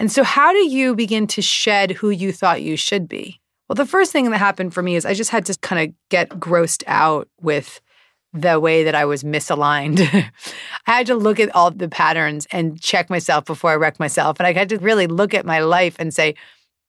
And 0.00 0.12
so, 0.12 0.22
how 0.22 0.52
do 0.52 0.58
you 0.58 0.94
begin 0.94 1.26
to 1.28 1.42
shed 1.42 1.92
who 1.92 2.10
you 2.10 2.32
thought 2.32 2.62
you 2.62 2.76
should 2.76 3.08
be? 3.08 3.40
Well, 3.68 3.74
the 3.74 3.84
first 3.84 4.12
thing 4.12 4.30
that 4.30 4.38
happened 4.38 4.72
for 4.72 4.82
me 4.82 4.96
is 4.96 5.04
I 5.04 5.14
just 5.14 5.30
had 5.30 5.44
to 5.46 5.58
kind 5.58 5.88
of 5.88 5.94
get 6.08 6.30
grossed 6.30 6.84
out 6.86 7.28
with 7.40 7.80
the 8.32 8.60
way 8.60 8.84
that 8.84 8.94
I 8.94 9.04
was 9.04 9.24
misaligned. 9.24 10.00
I 10.86 10.90
had 10.92 11.06
to 11.08 11.14
look 11.14 11.40
at 11.40 11.54
all 11.54 11.70
the 11.70 11.88
patterns 11.88 12.46
and 12.50 12.80
check 12.80 13.10
myself 13.10 13.44
before 13.44 13.70
I 13.70 13.76
wrecked 13.76 13.98
myself. 13.98 14.38
And 14.38 14.46
I 14.46 14.52
had 14.52 14.68
to 14.70 14.78
really 14.78 15.06
look 15.06 15.34
at 15.34 15.44
my 15.44 15.60
life 15.60 15.96
and 15.98 16.14
say, 16.14 16.34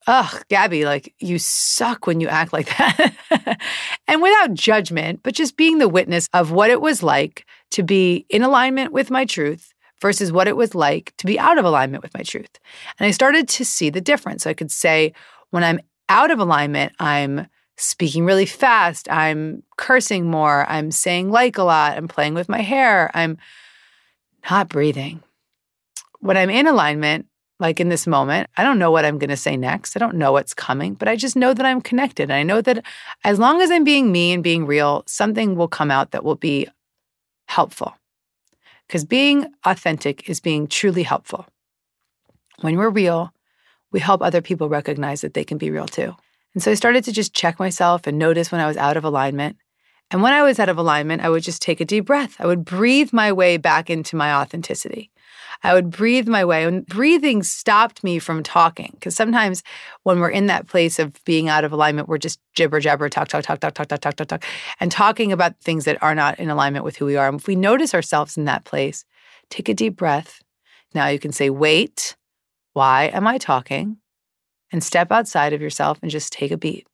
ugh, 0.07 0.43
Gabby, 0.49 0.85
like 0.85 1.13
you 1.19 1.39
suck 1.39 2.07
when 2.07 2.19
you 2.19 2.27
act 2.27 2.53
like 2.53 2.67
that. 2.77 3.59
and 4.07 4.21
without 4.21 4.53
judgment, 4.53 5.21
but 5.23 5.33
just 5.33 5.57
being 5.57 5.77
the 5.77 5.89
witness 5.89 6.27
of 6.33 6.51
what 6.51 6.69
it 6.69 6.81
was 6.81 7.03
like 7.03 7.45
to 7.71 7.83
be 7.83 8.25
in 8.29 8.41
alignment 8.41 8.91
with 8.91 9.11
my 9.11 9.25
truth 9.25 9.73
versus 10.01 10.31
what 10.31 10.47
it 10.47 10.55
was 10.55 10.73
like 10.73 11.13
to 11.17 11.25
be 11.25 11.37
out 11.37 11.57
of 11.57 11.65
alignment 11.65 12.03
with 12.03 12.13
my 12.13 12.23
truth. 12.23 12.59
And 12.97 13.05
I 13.05 13.11
started 13.11 13.47
to 13.49 13.65
see 13.65 13.89
the 13.89 14.01
difference. 14.01 14.47
I 14.47 14.53
could 14.53 14.71
say, 14.71 15.13
when 15.51 15.63
I'm 15.63 15.79
out 16.07 16.31
of 16.31 16.39
alignment, 16.39 16.93
I'm 16.99 17.47
speaking 17.77 18.25
really 18.25 18.45
fast, 18.45 19.09
I'm 19.09 19.63
cursing 19.77 20.29
more, 20.29 20.65
I'm 20.69 20.91
saying 20.91 21.31
like 21.31 21.57
a 21.57 21.63
lot, 21.63 21.97
I'm 21.97 22.07
playing 22.07 22.33
with 22.33 22.49
my 22.49 22.61
hair, 22.61 23.09
I'm 23.13 23.37
not 24.49 24.69
breathing. 24.69 25.23
When 26.19 26.35
I'm 26.35 26.49
in 26.49 26.67
alignment, 26.67 27.27
like 27.59 27.79
in 27.79 27.89
this 27.89 28.07
moment, 28.07 28.49
I 28.57 28.63
don't 28.63 28.79
know 28.79 28.89
what 28.89 29.05
I'm 29.05 29.17
going 29.17 29.29
to 29.29 29.37
say 29.37 29.57
next. 29.57 29.95
I 29.95 29.99
don't 29.99 30.15
know 30.15 30.31
what's 30.31 30.53
coming, 30.53 30.93
but 30.93 31.07
I 31.07 31.15
just 31.15 31.35
know 31.35 31.53
that 31.53 31.65
I'm 31.65 31.81
connected. 31.81 32.23
And 32.23 32.33
I 32.33 32.43
know 32.43 32.61
that 32.61 32.85
as 33.23 33.37
long 33.37 33.61
as 33.61 33.69
I'm 33.69 33.83
being 33.83 34.11
me 34.11 34.31
and 34.31 34.43
being 34.43 34.65
real, 34.65 35.03
something 35.07 35.55
will 35.55 35.67
come 35.67 35.91
out 35.91 36.11
that 36.11 36.23
will 36.23 36.35
be 36.35 36.67
helpful. 37.47 37.95
Because 38.87 39.03
being 39.03 39.45
authentic 39.65 40.29
is 40.29 40.39
being 40.39 40.67
truly 40.67 41.03
helpful. 41.03 41.45
When 42.61 42.77
we're 42.77 42.89
real, 42.89 43.33
we 43.91 43.99
help 43.99 44.21
other 44.21 44.41
people 44.41 44.69
recognize 44.69 45.21
that 45.21 45.33
they 45.33 45.43
can 45.43 45.57
be 45.57 45.69
real 45.69 45.87
too. 45.87 46.15
And 46.53 46.63
so 46.63 46.71
I 46.71 46.75
started 46.75 47.03
to 47.05 47.11
just 47.11 47.33
check 47.33 47.59
myself 47.59 48.07
and 48.07 48.17
notice 48.17 48.51
when 48.51 48.61
I 48.61 48.67
was 48.67 48.77
out 48.77 48.97
of 48.97 49.03
alignment. 49.03 49.57
And 50.11 50.23
when 50.23 50.33
I 50.33 50.41
was 50.41 50.59
out 50.59 50.69
of 50.69 50.77
alignment, 50.77 51.21
I 51.21 51.29
would 51.29 51.43
just 51.43 51.61
take 51.61 51.79
a 51.79 51.85
deep 51.85 52.05
breath. 52.05 52.35
I 52.39 52.47
would 52.47 52.65
breathe 52.65 53.13
my 53.13 53.31
way 53.31 53.57
back 53.57 53.89
into 53.89 54.15
my 54.15 54.33
authenticity. 54.33 55.11
I 55.63 55.73
would 55.73 55.89
breathe 55.89 56.27
my 56.27 56.45
way. 56.45 56.63
And 56.63 56.85
breathing 56.85 57.43
stopped 57.43 58.03
me 58.03 58.19
from 58.19 58.43
talking 58.43 58.91
because 58.93 59.15
sometimes 59.15 59.61
when 60.03 60.19
we're 60.19 60.29
in 60.29 60.47
that 60.47 60.67
place 60.67 60.99
of 60.99 61.23
being 61.25 61.49
out 61.49 61.63
of 61.63 61.71
alignment, 61.71 62.07
we're 62.07 62.17
just 62.17 62.39
jibber 62.55 62.79
jabber, 62.79 63.09
talk, 63.09 63.27
talk, 63.27 63.43
talk, 63.43 63.59
talk, 63.59 63.73
talk, 63.73 63.87
talk, 63.87 63.99
talk, 63.99 64.15
talk, 64.15 64.27
talk, 64.27 64.45
and 64.79 64.91
talking 64.91 65.31
about 65.31 65.59
things 65.59 65.85
that 65.85 66.01
are 66.01 66.15
not 66.15 66.39
in 66.39 66.49
alignment 66.49 66.85
with 66.85 66.97
who 66.97 67.05
we 67.05 67.17
are. 67.17 67.27
And 67.27 67.39
if 67.39 67.47
we 67.47 67.55
notice 67.55 67.93
ourselves 67.93 68.37
in 68.37 68.45
that 68.45 68.63
place, 68.63 69.05
Take 69.49 69.69
a 69.69 69.73
deep 69.73 69.95
breath. 69.95 70.41
Now 70.93 71.07
you 71.07 71.19
can 71.19 71.31
say, 71.31 71.49
wait, 71.49 72.15
why 72.73 73.05
am 73.05 73.27
I 73.27 73.37
talking? 73.37 73.97
And 74.71 74.83
step 74.83 75.11
outside 75.11 75.53
of 75.53 75.61
yourself 75.61 75.99
and 76.01 76.11
just 76.11 76.31
take 76.31 76.51
a 76.51 76.57
beat. 76.57 76.87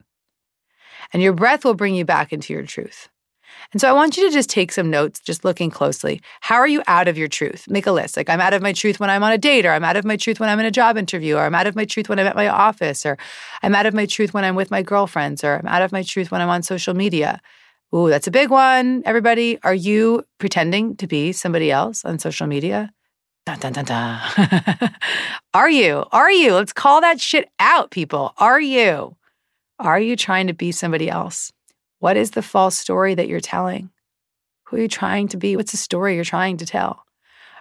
And 1.11 1.21
your 1.21 1.33
breath 1.33 1.65
will 1.65 1.73
bring 1.73 1.95
you 1.95 2.05
back 2.05 2.31
into 2.31 2.53
your 2.53 2.63
truth. 2.63 3.09
And 3.75 3.81
so 3.81 3.89
I 3.89 3.91
want 3.91 4.15
you 4.15 4.25
to 4.25 4.31
just 4.31 4.49
take 4.49 4.71
some 4.71 4.89
notes, 4.89 5.19
just 5.19 5.43
looking 5.43 5.69
closely. 5.69 6.21
How 6.39 6.55
are 6.55 6.65
you 6.65 6.81
out 6.87 7.09
of 7.09 7.17
your 7.17 7.27
truth? 7.27 7.65
Make 7.67 7.85
a 7.85 7.91
list. 7.91 8.15
Like, 8.15 8.29
I'm 8.29 8.39
out 8.39 8.53
of 8.53 8.61
my 8.61 8.71
truth 8.71 9.01
when 9.01 9.09
I'm 9.09 9.21
on 9.21 9.33
a 9.33 9.37
date, 9.37 9.65
or 9.65 9.71
I'm 9.71 9.83
out 9.83 9.97
of 9.97 10.05
my 10.05 10.15
truth 10.15 10.39
when 10.39 10.47
I'm 10.47 10.61
in 10.61 10.65
a 10.65 10.71
job 10.71 10.95
interview, 10.95 11.35
or 11.35 11.41
I'm 11.41 11.53
out 11.53 11.67
of 11.67 11.75
my 11.75 11.83
truth 11.83 12.07
when 12.07 12.17
I'm 12.17 12.25
at 12.25 12.37
my 12.37 12.47
office, 12.47 13.05
or 13.05 13.17
I'm 13.63 13.75
out 13.75 13.85
of 13.85 13.93
my 13.93 14.05
truth 14.05 14.33
when 14.33 14.45
I'm 14.45 14.55
with 14.55 14.71
my 14.71 14.81
girlfriends, 14.81 15.43
or 15.43 15.57
I'm 15.57 15.67
out 15.67 15.81
of 15.81 15.91
my 15.91 16.03
truth 16.03 16.31
when 16.31 16.39
I'm 16.39 16.47
on 16.47 16.63
social 16.63 16.93
media. 16.93 17.41
Ooh, 17.93 18.07
that's 18.07 18.27
a 18.27 18.31
big 18.31 18.49
one. 18.49 19.03
Everybody, 19.03 19.59
are 19.63 19.75
you 19.75 20.23
pretending 20.37 20.95
to 20.95 21.05
be 21.05 21.33
somebody 21.33 21.69
else 21.69 22.05
on 22.05 22.17
social 22.17 22.47
media? 22.47 22.93
Dun, 23.45 23.59
dun, 23.59 23.73
dun, 23.73 24.21
are 25.53 25.69
you? 25.69 26.05
Are 26.13 26.31
you? 26.31 26.53
Let's 26.53 26.71
call 26.71 27.01
that 27.01 27.19
shit 27.19 27.49
out, 27.59 27.91
people. 27.91 28.35
Are 28.37 28.61
you? 28.61 29.17
Are 29.79 29.99
you 29.99 30.15
trying 30.15 30.47
to 30.47 30.53
be 30.53 30.71
somebody 30.71 31.09
else? 31.09 31.51
What 31.99 32.17
is 32.17 32.31
the 32.31 32.41
false 32.41 32.77
story 32.77 33.15
that 33.15 33.27
you're 33.27 33.39
telling? 33.39 33.89
Who 34.65 34.77
are 34.77 34.81
you 34.81 34.87
trying 34.87 35.27
to 35.29 35.37
be? 35.37 35.55
What's 35.55 35.71
the 35.71 35.77
story 35.77 36.15
you're 36.15 36.23
trying 36.23 36.57
to 36.57 36.65
tell? 36.65 37.05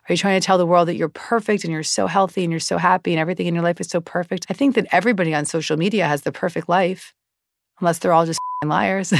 Are 0.09 0.12
you 0.12 0.17
trying 0.17 0.38
to 0.38 0.45
tell 0.45 0.59
the 0.59 0.67
world 0.67 0.88
that 0.88 0.97
you're 0.97 1.09
perfect 1.09 1.64
and 1.64 1.73
you're 1.73 1.83
so 1.83 2.07
healthy 2.07 2.45
and 2.45 2.53
you're 2.53 2.61
so 2.61 2.76
happy 2.76 3.12
and 3.12 3.21
everything 3.21 3.47
in 3.47 3.55
your 3.55 3.64
life 3.64 3.81
is 3.81 3.88
so 3.88 4.00
perfect? 4.00 4.47
I 4.50 4.53
think 4.53 4.75
that 4.75 4.87
everybody 4.93 5.35
on 5.35 5.47
social 5.47 5.79
media 5.79 6.07
has 6.07 6.23
the 6.23 6.33
perfect 6.33 6.69
life, 6.69 7.14
unless 7.81 7.99
they're 7.99 8.12
all 8.12 8.26
just 8.26 8.38
liars. 8.64 9.12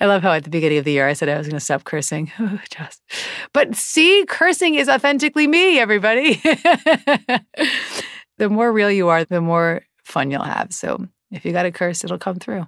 I 0.00 0.06
love 0.06 0.22
how 0.22 0.32
at 0.32 0.44
the 0.44 0.50
beginning 0.50 0.78
of 0.78 0.84
the 0.84 0.92
year 0.92 1.06
I 1.06 1.12
said 1.12 1.28
I 1.28 1.38
was 1.38 1.46
going 1.46 1.58
to 1.58 1.64
stop 1.64 1.84
cursing. 1.84 2.32
Oh, 2.40 2.58
just. 2.70 3.02
But 3.52 3.76
see, 3.76 4.24
cursing 4.28 4.74
is 4.74 4.88
authentically 4.88 5.46
me, 5.46 5.78
everybody. 5.78 6.34
the 8.38 8.48
more 8.50 8.72
real 8.72 8.90
you 8.90 9.08
are, 9.08 9.24
the 9.24 9.40
more 9.40 9.82
fun 10.04 10.30
you'll 10.30 10.42
have. 10.42 10.72
So 10.72 11.06
if 11.30 11.44
you 11.44 11.52
got 11.52 11.66
a 11.66 11.72
curse, 11.72 12.04
it'll 12.04 12.18
come 12.18 12.36
through. 12.36 12.66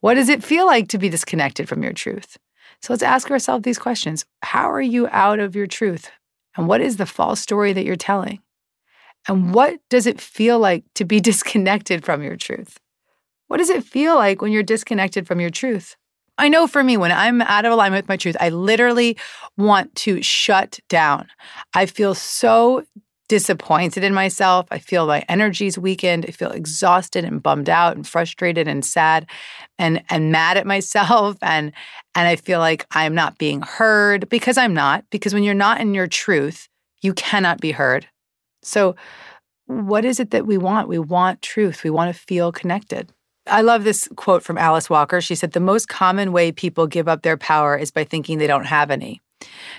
What 0.00 0.14
does 0.14 0.28
it 0.28 0.44
feel 0.44 0.66
like 0.66 0.88
to 0.88 0.98
be 0.98 1.08
disconnected 1.08 1.68
from 1.68 1.82
your 1.82 1.92
truth? 1.92 2.36
So 2.82 2.92
let's 2.92 3.02
ask 3.02 3.30
ourselves 3.30 3.64
these 3.64 3.78
questions 3.78 4.24
How 4.42 4.70
are 4.70 4.80
you 4.80 5.08
out 5.08 5.38
of 5.38 5.56
your 5.56 5.66
truth? 5.66 6.10
And 6.56 6.68
what 6.68 6.80
is 6.80 6.96
the 6.96 7.06
false 7.06 7.40
story 7.40 7.72
that 7.72 7.84
you're 7.84 7.96
telling? 7.96 8.40
And 9.28 9.52
what 9.52 9.78
does 9.90 10.06
it 10.06 10.20
feel 10.20 10.58
like 10.58 10.84
to 10.94 11.04
be 11.04 11.20
disconnected 11.30 12.04
from 12.04 12.22
your 12.22 12.36
truth? 12.36 12.78
What 13.48 13.58
does 13.58 13.70
it 13.70 13.84
feel 13.84 14.16
like 14.16 14.42
when 14.42 14.52
you're 14.52 14.62
disconnected 14.62 15.26
from 15.26 15.40
your 15.40 15.50
truth? 15.50 15.96
I 16.38 16.48
know 16.48 16.66
for 16.66 16.84
me, 16.84 16.96
when 16.96 17.12
I'm 17.12 17.40
out 17.40 17.64
of 17.64 17.72
alignment 17.72 18.04
with 18.04 18.08
my 18.08 18.16
truth, 18.16 18.36
I 18.40 18.50
literally 18.50 19.16
want 19.56 19.94
to 19.96 20.22
shut 20.22 20.80
down. 20.88 21.28
I 21.74 21.86
feel 21.86 22.14
so 22.14 22.84
disappointed 23.28 24.04
in 24.04 24.14
myself. 24.14 24.66
I 24.70 24.78
feel 24.78 25.06
my 25.06 25.24
energy's 25.28 25.78
weakened. 25.78 26.26
I 26.28 26.32
feel 26.32 26.50
exhausted 26.50 27.24
and 27.24 27.42
bummed 27.42 27.68
out 27.68 27.96
and 27.96 28.06
frustrated 28.06 28.68
and 28.68 28.84
sad 28.84 29.26
and 29.78 30.02
and 30.08 30.32
mad 30.32 30.56
at 30.56 30.66
myself 30.74 31.36
and 31.42 31.72
and 32.14 32.28
I 32.28 32.36
feel 32.36 32.60
like 32.60 32.86
I'm 32.92 33.14
not 33.14 33.38
being 33.38 33.62
heard 33.62 34.28
because 34.28 34.56
I'm 34.56 34.74
not 34.74 35.04
because 35.10 35.34
when 35.34 35.42
you're 35.42 35.54
not 35.54 35.80
in 35.80 35.94
your 35.94 36.06
truth, 36.06 36.68
you 37.02 37.12
cannot 37.14 37.60
be 37.60 37.72
heard. 37.72 38.06
So 38.62 38.96
what 39.66 40.04
is 40.04 40.20
it 40.20 40.30
that 40.30 40.46
we 40.46 40.58
want? 40.58 40.88
We 40.88 40.98
want 40.98 41.42
truth. 41.42 41.82
We 41.82 41.90
want 41.90 42.14
to 42.14 42.20
feel 42.20 42.52
connected. 42.52 43.12
I 43.48 43.62
love 43.62 43.84
this 43.84 44.08
quote 44.16 44.42
from 44.42 44.58
Alice 44.58 44.90
Walker. 44.90 45.20
She 45.20 45.34
said, 45.34 45.52
The 45.52 45.60
most 45.60 45.88
common 45.88 46.32
way 46.32 46.50
people 46.52 46.86
give 46.86 47.08
up 47.08 47.22
their 47.22 47.36
power 47.36 47.76
is 47.76 47.90
by 47.90 48.04
thinking 48.04 48.38
they 48.38 48.46
don't 48.46 48.66
have 48.66 48.90
any. 48.90 49.20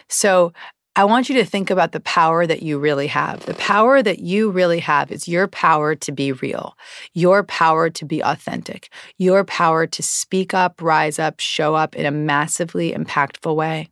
So 0.07 0.53
I 0.97 1.03
want 1.03 1.29
you 1.29 1.35
to 1.35 1.45
think 1.45 1.69
about 1.69 1.91
the 1.91 1.99
power 1.99 2.47
that 2.47 2.63
you 2.63 2.79
really 2.79 3.05
have. 3.05 3.45
The 3.45 3.53
power 3.53 4.01
that 4.01 4.17
you 4.17 4.49
really 4.49 4.79
have 4.79 5.11
is 5.11 5.27
your 5.27 5.47
power 5.47 5.93
to 5.93 6.11
be 6.11 6.31
real, 6.31 6.75
your 7.13 7.43
power 7.43 7.91
to 7.91 8.03
be 8.03 8.21
authentic, 8.21 8.89
your 9.19 9.43
power 9.43 9.85
to 9.85 10.01
speak 10.01 10.55
up, 10.55 10.81
rise 10.81 11.19
up, 11.19 11.39
show 11.39 11.75
up 11.75 11.95
in 11.95 12.07
a 12.07 12.11
massively 12.11 12.93
impactful 12.93 13.55
way. 13.55 13.89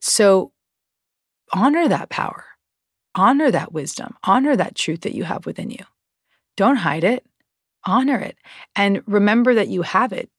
So 0.00 0.52
honor 1.52 1.86
that 1.86 2.08
power, 2.08 2.46
honor 3.14 3.50
that 3.50 3.74
wisdom, 3.74 4.16
honor 4.24 4.56
that 4.56 4.74
truth 4.74 5.02
that 5.02 5.14
you 5.14 5.24
have 5.24 5.44
within 5.44 5.70
you. 5.70 5.84
Don't 6.56 6.76
hide 6.76 7.04
it, 7.04 7.26
honor 7.84 8.18
it, 8.18 8.38
and 8.74 9.02
remember 9.06 9.52
that 9.52 9.68
you 9.68 9.82
have 9.82 10.14
it. 10.14 10.30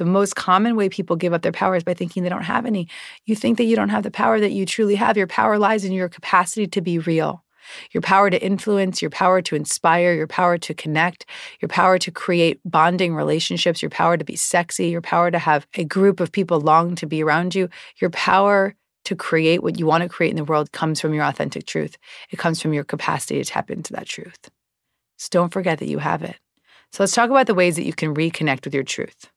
The 0.00 0.06
most 0.06 0.34
common 0.34 0.76
way 0.76 0.88
people 0.88 1.14
give 1.14 1.34
up 1.34 1.42
their 1.42 1.52
power 1.52 1.76
is 1.76 1.84
by 1.84 1.92
thinking 1.92 2.22
they 2.22 2.30
don't 2.30 2.40
have 2.40 2.64
any. 2.64 2.88
You 3.26 3.36
think 3.36 3.58
that 3.58 3.64
you 3.64 3.76
don't 3.76 3.90
have 3.90 4.02
the 4.02 4.10
power 4.10 4.40
that 4.40 4.50
you 4.50 4.64
truly 4.64 4.94
have. 4.94 5.14
Your 5.18 5.26
power 5.26 5.58
lies 5.58 5.84
in 5.84 5.92
your 5.92 6.08
capacity 6.08 6.66
to 6.68 6.80
be 6.80 6.98
real, 6.98 7.44
your 7.92 8.00
power 8.00 8.30
to 8.30 8.42
influence, 8.42 9.02
your 9.02 9.10
power 9.10 9.42
to 9.42 9.54
inspire, 9.54 10.14
your 10.14 10.26
power 10.26 10.56
to 10.56 10.72
connect, 10.72 11.26
your 11.60 11.68
power 11.68 11.98
to 11.98 12.10
create 12.10 12.60
bonding 12.64 13.14
relationships, 13.14 13.82
your 13.82 13.90
power 13.90 14.16
to 14.16 14.24
be 14.24 14.36
sexy, 14.36 14.88
your 14.88 15.02
power 15.02 15.30
to 15.30 15.38
have 15.38 15.66
a 15.74 15.84
group 15.84 16.18
of 16.18 16.32
people 16.32 16.62
long 16.62 16.94
to 16.94 17.04
be 17.04 17.22
around 17.22 17.54
you. 17.54 17.68
Your 17.98 18.08
power 18.08 18.74
to 19.04 19.14
create 19.14 19.62
what 19.62 19.78
you 19.78 19.84
want 19.84 20.02
to 20.02 20.08
create 20.08 20.30
in 20.30 20.36
the 20.36 20.44
world 20.44 20.72
comes 20.72 20.98
from 20.98 21.12
your 21.12 21.24
authentic 21.24 21.66
truth. 21.66 21.98
It 22.30 22.38
comes 22.38 22.62
from 22.62 22.72
your 22.72 22.84
capacity 22.84 23.34
to 23.34 23.44
tap 23.44 23.70
into 23.70 23.92
that 23.92 24.06
truth. 24.06 24.48
So 25.18 25.28
don't 25.30 25.52
forget 25.52 25.78
that 25.80 25.88
you 25.88 25.98
have 25.98 26.22
it. 26.22 26.36
So 26.90 27.02
let's 27.02 27.14
talk 27.14 27.28
about 27.28 27.46
the 27.46 27.54
ways 27.54 27.76
that 27.76 27.84
you 27.84 27.92
can 27.92 28.14
reconnect 28.14 28.64
with 28.64 28.72
your 28.72 28.82
truth. 28.82 29.29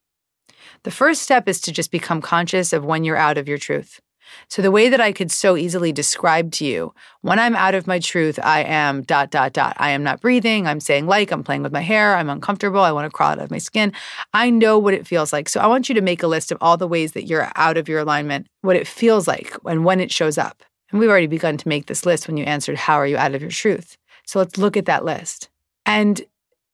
The 0.84 0.92
first 0.92 1.22
step 1.22 1.48
is 1.48 1.62
to 1.62 1.72
just 1.72 1.92
become 1.92 2.22
conscious 2.22 2.74
of 2.74 2.86
when 2.86 3.04
you're 3.04 3.18
out 3.18 3.38
of 3.38 3.48
your 3.48 3.58
truth. 3.58 4.00
So, 4.48 4.62
the 4.62 4.72
way 4.72 4.90
that 4.90 5.02
I 5.02 5.12
could 5.12 5.32
so 5.32 5.58
easily 5.58 5.92
describe 5.92 6.52
to 6.54 6.66
you, 6.66 6.94
when 7.22 7.40
I'm 7.40 7.56
out 7.56 7.76
of 7.76 7.88
my 7.88 8.00
truth, 8.00 8.40
I 8.42 8.64
am 8.64 9.04
dot, 9.04 9.32
dot, 9.32 9.54
dot. 9.54 9.76
I 9.80 9.92
am 9.92 10.04
not 10.04 10.22
breathing. 10.22 10.68
I'm 10.68 10.80
saying 10.80 11.08
like, 11.08 11.32
I'm 11.32 11.44
playing 11.44 11.64
with 11.64 11.72
my 11.72 11.82
hair. 11.82 12.16
I'm 12.16 12.30
uncomfortable. 12.30 12.80
I 12.80 12.92
want 12.92 13.06
to 13.06 13.16
crawl 13.16 13.32
out 13.32 13.40
of 13.40 13.52
my 13.52 13.58
skin. 13.58 13.94
I 14.34 14.50
know 14.50 14.78
what 14.78 14.94
it 14.94 15.08
feels 15.08 15.34
like. 15.34 15.50
So, 15.50 15.60
I 15.60 15.68
want 15.68 15.90
you 15.90 15.96
to 15.96 16.02
make 16.02 16.24
a 16.24 16.28
list 16.28 16.52
of 16.52 16.58
all 16.62 16.78
the 16.78 16.88
ways 16.88 17.14
that 17.14 17.26
you're 17.26 17.52
out 17.56 17.78
of 17.78 17.88
your 17.88 18.00
alignment, 18.00 18.48
what 18.62 18.76
it 18.76 18.88
feels 18.88 19.28
like, 19.28 19.56
and 19.66 19.86
when 19.86 20.00
it 20.00 20.12
shows 20.12 20.38
up. 20.38 20.64
And 20.92 21.00
we've 21.00 21.10
already 21.10 21.28
begun 21.28 21.58
to 21.58 21.68
make 21.68 21.88
this 21.88 22.06
list 22.06 22.28
when 22.28 22.38
you 22.38 22.46
answered, 22.46 22.78
How 22.78 22.96
are 22.96 23.08
you 23.08 23.18
out 23.18 23.36
of 23.36 23.42
your 23.42 23.52
truth? 23.52 23.98
So, 24.26 24.40
let's 24.40 24.58
look 24.58 24.78
at 24.78 24.86
that 24.86 25.06
list. 25.06 25.50
And 25.86 26.22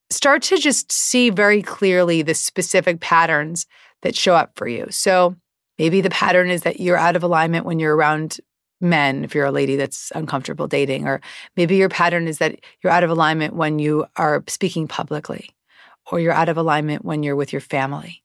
start 0.10 0.42
to 0.44 0.58
just 0.58 0.92
see 0.92 1.30
very 1.30 1.62
clearly 1.62 2.22
the 2.22 2.34
specific 2.34 3.00
patterns 3.00 3.66
that 4.02 4.16
show 4.16 4.36
up 4.36 4.52
for 4.56 4.68
you. 4.68 4.88
So 4.90 5.36
maybe 5.78 6.02
the 6.02 6.10
pattern 6.10 6.50
is 6.50 6.62
that 6.62 6.80
you're 6.80 6.98
out 6.98 7.16
of 7.16 7.24
alignment 7.24 7.66
when 7.66 7.80
you're 7.80 7.96
around 7.96 8.40
men, 8.82 9.24
if 9.24 9.36
you're 9.36 9.46
a 9.46 9.52
lady 9.52 9.76
that's 9.76 10.12
uncomfortable 10.16 10.68
dating, 10.68 11.08
or 11.08 11.22
maybe 11.58 11.76
your 11.76 11.90
pattern 11.90 12.28
is 12.28 12.38
that 12.38 12.60
you're 12.82 12.94
out 12.94 13.04
of 13.04 13.10
alignment 13.10 13.56
when 13.56 13.78
you 13.78 14.06
are 14.16 14.44
speaking 14.48 14.88
publicly, 14.88 15.50
or 16.12 16.20
you're 16.20 16.34
out 16.34 16.50
of 16.50 16.58
alignment 16.58 17.04
when 17.04 17.22
you're 17.22 17.36
with 17.36 17.52
your 17.52 17.62
family. 17.62 18.24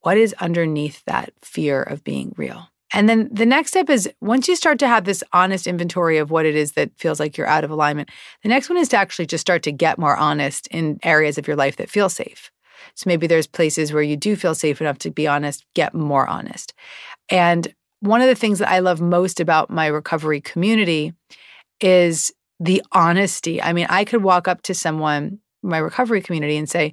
What 0.00 0.16
is 0.16 0.34
underneath 0.40 1.04
that 1.04 1.32
fear 1.42 1.82
of 1.82 2.02
being 2.02 2.34
real? 2.36 2.69
And 2.92 3.08
then 3.08 3.28
the 3.32 3.46
next 3.46 3.70
step 3.70 3.88
is 3.88 4.08
once 4.20 4.48
you 4.48 4.56
start 4.56 4.78
to 4.80 4.88
have 4.88 5.04
this 5.04 5.22
honest 5.32 5.66
inventory 5.66 6.18
of 6.18 6.30
what 6.30 6.46
it 6.46 6.56
is 6.56 6.72
that 6.72 6.90
feels 6.96 7.20
like 7.20 7.36
you're 7.36 7.46
out 7.46 7.64
of 7.64 7.70
alignment, 7.70 8.10
the 8.42 8.48
next 8.48 8.68
one 8.68 8.78
is 8.78 8.88
to 8.88 8.96
actually 8.96 9.26
just 9.26 9.42
start 9.42 9.62
to 9.64 9.72
get 9.72 9.98
more 9.98 10.16
honest 10.16 10.66
in 10.68 10.98
areas 11.02 11.38
of 11.38 11.46
your 11.46 11.56
life 11.56 11.76
that 11.76 11.90
feel 11.90 12.08
safe. 12.08 12.50
So 12.94 13.04
maybe 13.06 13.26
there's 13.26 13.46
places 13.46 13.92
where 13.92 14.02
you 14.02 14.16
do 14.16 14.36
feel 14.36 14.54
safe 14.54 14.80
enough 14.80 14.98
to 14.98 15.10
be 15.10 15.26
honest, 15.26 15.64
get 15.74 15.94
more 15.94 16.26
honest. 16.26 16.74
And 17.28 17.72
one 18.00 18.22
of 18.22 18.28
the 18.28 18.34
things 18.34 18.58
that 18.58 18.70
I 18.70 18.80
love 18.80 19.00
most 19.00 19.40
about 19.40 19.70
my 19.70 19.86
recovery 19.86 20.40
community 20.40 21.12
is 21.80 22.32
the 22.58 22.82
honesty. 22.92 23.60
I 23.62 23.72
mean, 23.72 23.86
I 23.88 24.04
could 24.04 24.22
walk 24.22 24.48
up 24.48 24.62
to 24.62 24.74
someone, 24.74 25.38
my 25.62 25.78
recovery 25.78 26.20
community, 26.20 26.56
and 26.56 26.68
say, 26.68 26.92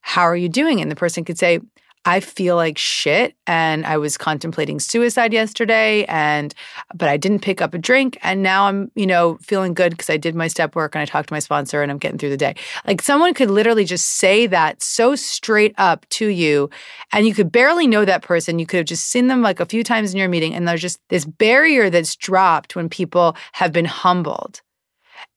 How 0.00 0.22
are 0.22 0.36
you 0.36 0.48
doing? 0.48 0.80
And 0.80 0.90
the 0.90 0.96
person 0.96 1.24
could 1.24 1.38
say, 1.38 1.60
I 2.06 2.20
feel 2.20 2.54
like 2.54 2.78
shit 2.78 3.34
and 3.48 3.84
I 3.84 3.96
was 3.96 4.16
contemplating 4.16 4.78
suicide 4.78 5.32
yesterday 5.32 6.04
and 6.04 6.54
but 6.94 7.08
I 7.08 7.16
didn't 7.16 7.40
pick 7.40 7.60
up 7.60 7.74
a 7.74 7.78
drink 7.78 8.16
and 8.22 8.44
now 8.44 8.66
I'm, 8.66 8.92
you 8.94 9.08
know, 9.08 9.38
feeling 9.42 9.74
good 9.74 9.90
because 9.90 10.08
I 10.08 10.16
did 10.16 10.36
my 10.36 10.46
step 10.46 10.76
work 10.76 10.94
and 10.94 11.02
I 11.02 11.04
talked 11.04 11.28
to 11.28 11.34
my 11.34 11.40
sponsor 11.40 11.82
and 11.82 11.90
I'm 11.90 11.98
getting 11.98 12.16
through 12.16 12.30
the 12.30 12.36
day. 12.36 12.54
Like 12.86 13.02
someone 13.02 13.34
could 13.34 13.50
literally 13.50 13.84
just 13.84 14.06
say 14.18 14.46
that 14.46 14.84
so 14.84 15.16
straight 15.16 15.74
up 15.78 16.08
to 16.10 16.28
you 16.28 16.70
and 17.12 17.26
you 17.26 17.34
could 17.34 17.50
barely 17.50 17.88
know 17.88 18.04
that 18.04 18.22
person. 18.22 18.60
You 18.60 18.66
could 18.66 18.78
have 18.78 18.86
just 18.86 19.08
seen 19.08 19.26
them 19.26 19.42
like 19.42 19.58
a 19.58 19.66
few 19.66 19.82
times 19.82 20.12
in 20.12 20.18
your 20.18 20.28
meeting 20.28 20.54
and 20.54 20.68
there's 20.68 20.82
just 20.82 21.00
this 21.08 21.24
barrier 21.24 21.90
that's 21.90 22.14
dropped 22.14 22.76
when 22.76 22.88
people 22.88 23.36
have 23.52 23.72
been 23.72 23.84
humbled. 23.84 24.62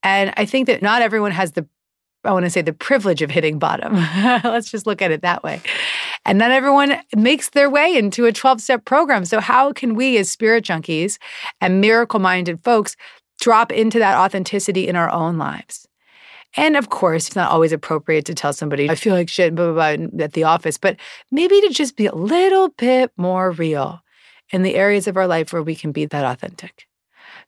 And 0.04 0.36
I 0.38 0.46
think 0.46 0.68
that 0.68 0.84
not 0.84 1.02
everyone 1.02 1.32
has 1.32 1.54
the 1.54 1.68
I 2.26 2.34
want 2.34 2.44
to 2.46 2.50
say 2.50 2.62
the 2.62 2.74
privilege 2.74 3.22
of 3.22 3.32
hitting 3.32 3.60
bottom. 3.60 3.96
Let's 4.44 4.70
just 4.70 4.86
look 4.86 5.02
at 5.02 5.12
it 5.12 5.22
that 5.22 5.42
way. 5.42 5.62
And 6.30 6.38
not 6.38 6.52
everyone 6.52 6.96
makes 7.16 7.50
their 7.50 7.72
way 7.72 7.98
into 7.98 8.28
a 8.28 8.32
12 8.32 8.62
step 8.62 8.86
program. 8.86 9.26
So, 9.26 9.40
how 9.40 9.74
can 9.74 9.96
we, 9.96 10.16
as 10.20 10.32
spirit 10.32 10.64
junkies 10.64 11.18
and 11.60 11.82
miracle 11.82 12.20
minded 12.20 12.64
folks, 12.64 12.96
drop 13.40 13.72
into 13.72 13.98
that 13.98 14.16
authenticity 14.16 14.88
in 14.88 14.96
our 14.96 15.10
own 15.10 15.40
lives? 15.40 15.88
And 16.56 16.78
of 16.78 16.90
course, 16.90 17.26
it's 17.26 17.36
not 17.36 17.50
always 17.50 17.72
appropriate 17.72 18.26
to 18.26 18.36
tell 18.36 18.54
somebody, 18.54 18.92
I 18.92 18.94
feel 18.94 19.16
like 19.16 19.28
shit, 19.28 19.56
blah, 19.56 19.74
blah, 19.74 19.98
blah, 19.98 20.24
at 20.24 20.34
the 20.34 20.44
office, 20.44 20.78
but 20.78 20.98
maybe 21.32 21.60
to 21.62 21.70
just 21.70 21.96
be 21.96 22.06
a 22.06 22.14
little 22.14 22.70
bit 22.78 23.12
more 23.18 23.50
real 23.50 24.00
in 24.52 24.62
the 24.62 24.76
areas 24.76 25.08
of 25.08 25.18
our 25.18 25.26
life 25.26 25.52
where 25.52 25.64
we 25.64 25.74
can 25.74 25.92
be 25.92 26.06
that 26.06 26.26
authentic. 26.26 26.86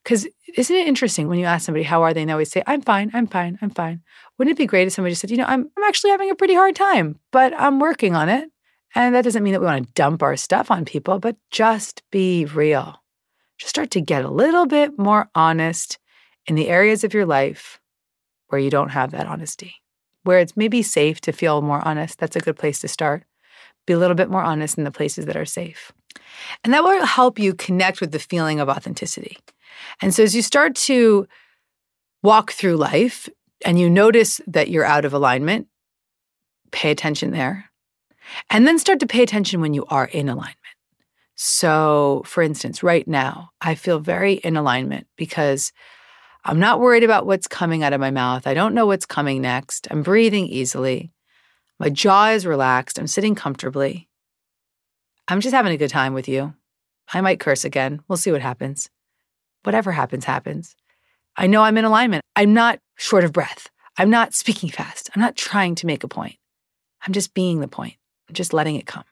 Because 0.04 0.28
isn't 0.58 0.76
it 0.76 0.88
interesting 0.88 1.28
when 1.28 1.38
you 1.38 1.46
ask 1.46 1.68
somebody, 1.68 1.84
how 1.84 2.02
are 2.02 2.16
they? 2.16 2.22
And 2.22 2.30
they 2.30 2.34
always 2.34 2.52
say, 2.52 2.64
I'm 2.66 2.82
fine, 2.82 3.12
I'm 3.14 3.28
fine, 3.28 3.60
I'm 3.62 3.70
fine. 3.70 4.02
Wouldn't 4.40 4.58
it 4.58 4.58
be 4.58 4.66
great 4.66 4.88
if 4.88 4.94
somebody 4.94 5.12
just 5.12 5.22
said, 5.22 5.30
you 5.30 5.38
know, 5.38 5.46
I'm, 5.46 5.70
I'm 5.78 5.84
actually 5.84 6.10
having 6.10 6.32
a 6.32 6.36
pretty 6.36 6.56
hard 6.56 6.76
time, 6.76 7.20
but 7.32 7.54
I'm 7.60 7.78
working 7.78 8.16
on 8.16 8.28
it. 8.28 8.50
And 8.94 9.16
that 9.16 9.24
doesn't 9.24 9.44
mean 9.44 9.54
that 9.54 9.62
we 9.62 9.68
want 9.68 9.88
to 9.88 9.94
dump 9.94 10.22
our 10.22 10.36
stuff 10.36 10.70
on 10.70 10.86
people, 10.86 11.20
but 11.20 11.38
just 11.50 12.04
be 12.12 12.46
real. 12.46 13.02
Just 13.58 13.70
start 13.70 13.92
to 13.92 14.02
get 14.02 14.26
a 14.26 14.30
little 14.30 14.66
bit 14.66 14.98
more 14.98 15.30
honest 15.34 15.98
in 16.46 16.56
the 16.56 16.68
areas 16.68 17.04
of 17.04 17.14
your 17.14 17.26
life 17.26 17.80
where 18.48 18.60
you 18.60 18.70
don't 18.70 18.90
have 18.90 19.12
that 19.12 19.28
honesty, 19.28 19.76
where 20.24 20.40
it's 20.40 20.58
maybe 20.58 20.82
safe 20.82 21.22
to 21.22 21.32
feel 21.32 21.62
more 21.62 21.86
honest. 21.88 22.20
That's 22.20 22.36
a 22.36 22.42
good 22.42 22.58
place 22.58 22.82
to 22.82 22.88
start. 22.88 23.24
Be 23.88 23.94
a 23.94 23.98
little 23.98 24.16
bit 24.16 24.30
more 24.30 24.44
honest 24.44 24.78
in 24.78 24.84
the 24.84 24.92
places 24.92 25.26
that 25.26 25.38
are 25.38 25.46
safe. 25.46 25.92
And 26.64 26.74
that 26.74 26.84
will 26.84 27.06
help 27.06 27.40
you 27.40 27.54
connect 27.54 28.02
with 28.02 28.12
the 28.12 28.20
feeling 28.20 28.60
of 28.60 28.68
authenticity. 28.68 29.38
And 30.02 30.14
so 30.14 30.24
as 30.24 30.36
you 30.36 30.42
start 30.42 30.76
to 30.76 31.28
walk 32.22 32.52
through 32.52 32.76
life 32.76 33.30
and 33.66 33.80
you 33.80 33.90
notice 33.90 34.42
that 34.48 34.70
you're 34.70 34.86
out 34.86 35.06
of 35.06 35.14
alignment, 35.14 35.68
pay 36.72 36.92
attention 36.92 37.32
there. 37.32 37.71
And 38.50 38.68
then 38.68 38.80
start 38.80 39.00
to 39.00 39.08
pay 39.08 39.24
attention 39.24 39.62
when 39.62 39.74
you 39.74 39.86
are 39.86 40.06
in 40.06 40.30
alignment. 40.30 40.58
So, 41.36 42.22
for 42.26 42.44
instance, 42.44 42.84
right 42.84 43.08
now, 43.08 43.50
I 43.60 43.76
feel 43.76 44.00
very 44.00 44.34
in 44.34 44.58
alignment 44.58 45.08
because 45.18 45.72
I'm 46.44 46.60
not 46.60 46.80
worried 46.80 47.04
about 47.04 47.26
what's 47.26 47.48
coming 47.48 47.84
out 47.84 47.94
of 47.94 48.00
my 48.00 48.12
mouth. 48.12 48.48
I 48.48 48.54
don't 48.54 48.76
know 48.76 48.86
what's 48.86 49.06
coming 49.06 49.42
next. 49.42 49.88
I'm 49.90 50.04
breathing 50.04 50.48
easily. 50.48 51.12
My 51.80 51.90
jaw 51.90 52.30
is 52.30 52.46
relaxed. 52.46 53.00
I'm 53.00 53.08
sitting 53.08 53.36
comfortably. 53.36 54.08
I'm 55.28 55.42
just 55.42 55.56
having 55.56 55.74
a 55.74 55.78
good 55.78 55.90
time 55.90 56.14
with 56.14 56.28
you. 56.28 56.54
I 57.14 57.22
might 57.22 57.40
curse 57.40 57.66
again. 57.66 58.02
We'll 58.08 58.18
see 58.18 58.32
what 58.32 58.42
happens. 58.42 58.90
Whatever 59.64 59.92
happens, 59.92 60.26
happens. 60.26 60.76
I 61.36 61.48
know 61.48 61.64
I'm 61.64 61.78
in 61.78 61.86
alignment. 61.86 62.24
I'm 62.36 62.54
not 62.54 62.80
short 62.98 63.24
of 63.24 63.34
breath. 63.34 63.70
I'm 63.98 64.10
not 64.10 64.34
speaking 64.34 64.70
fast. 64.70 65.10
I'm 65.16 65.22
not 65.22 65.36
trying 65.36 65.76
to 65.76 65.86
make 65.86 66.04
a 66.04 66.08
point. 66.08 66.38
I'm 67.06 67.14
just 67.14 67.34
being 67.34 67.60
the 67.60 67.68
point. 67.68 67.96
Just 68.34 68.54
letting 68.54 68.76
it 68.76 68.86
come. 68.86 69.04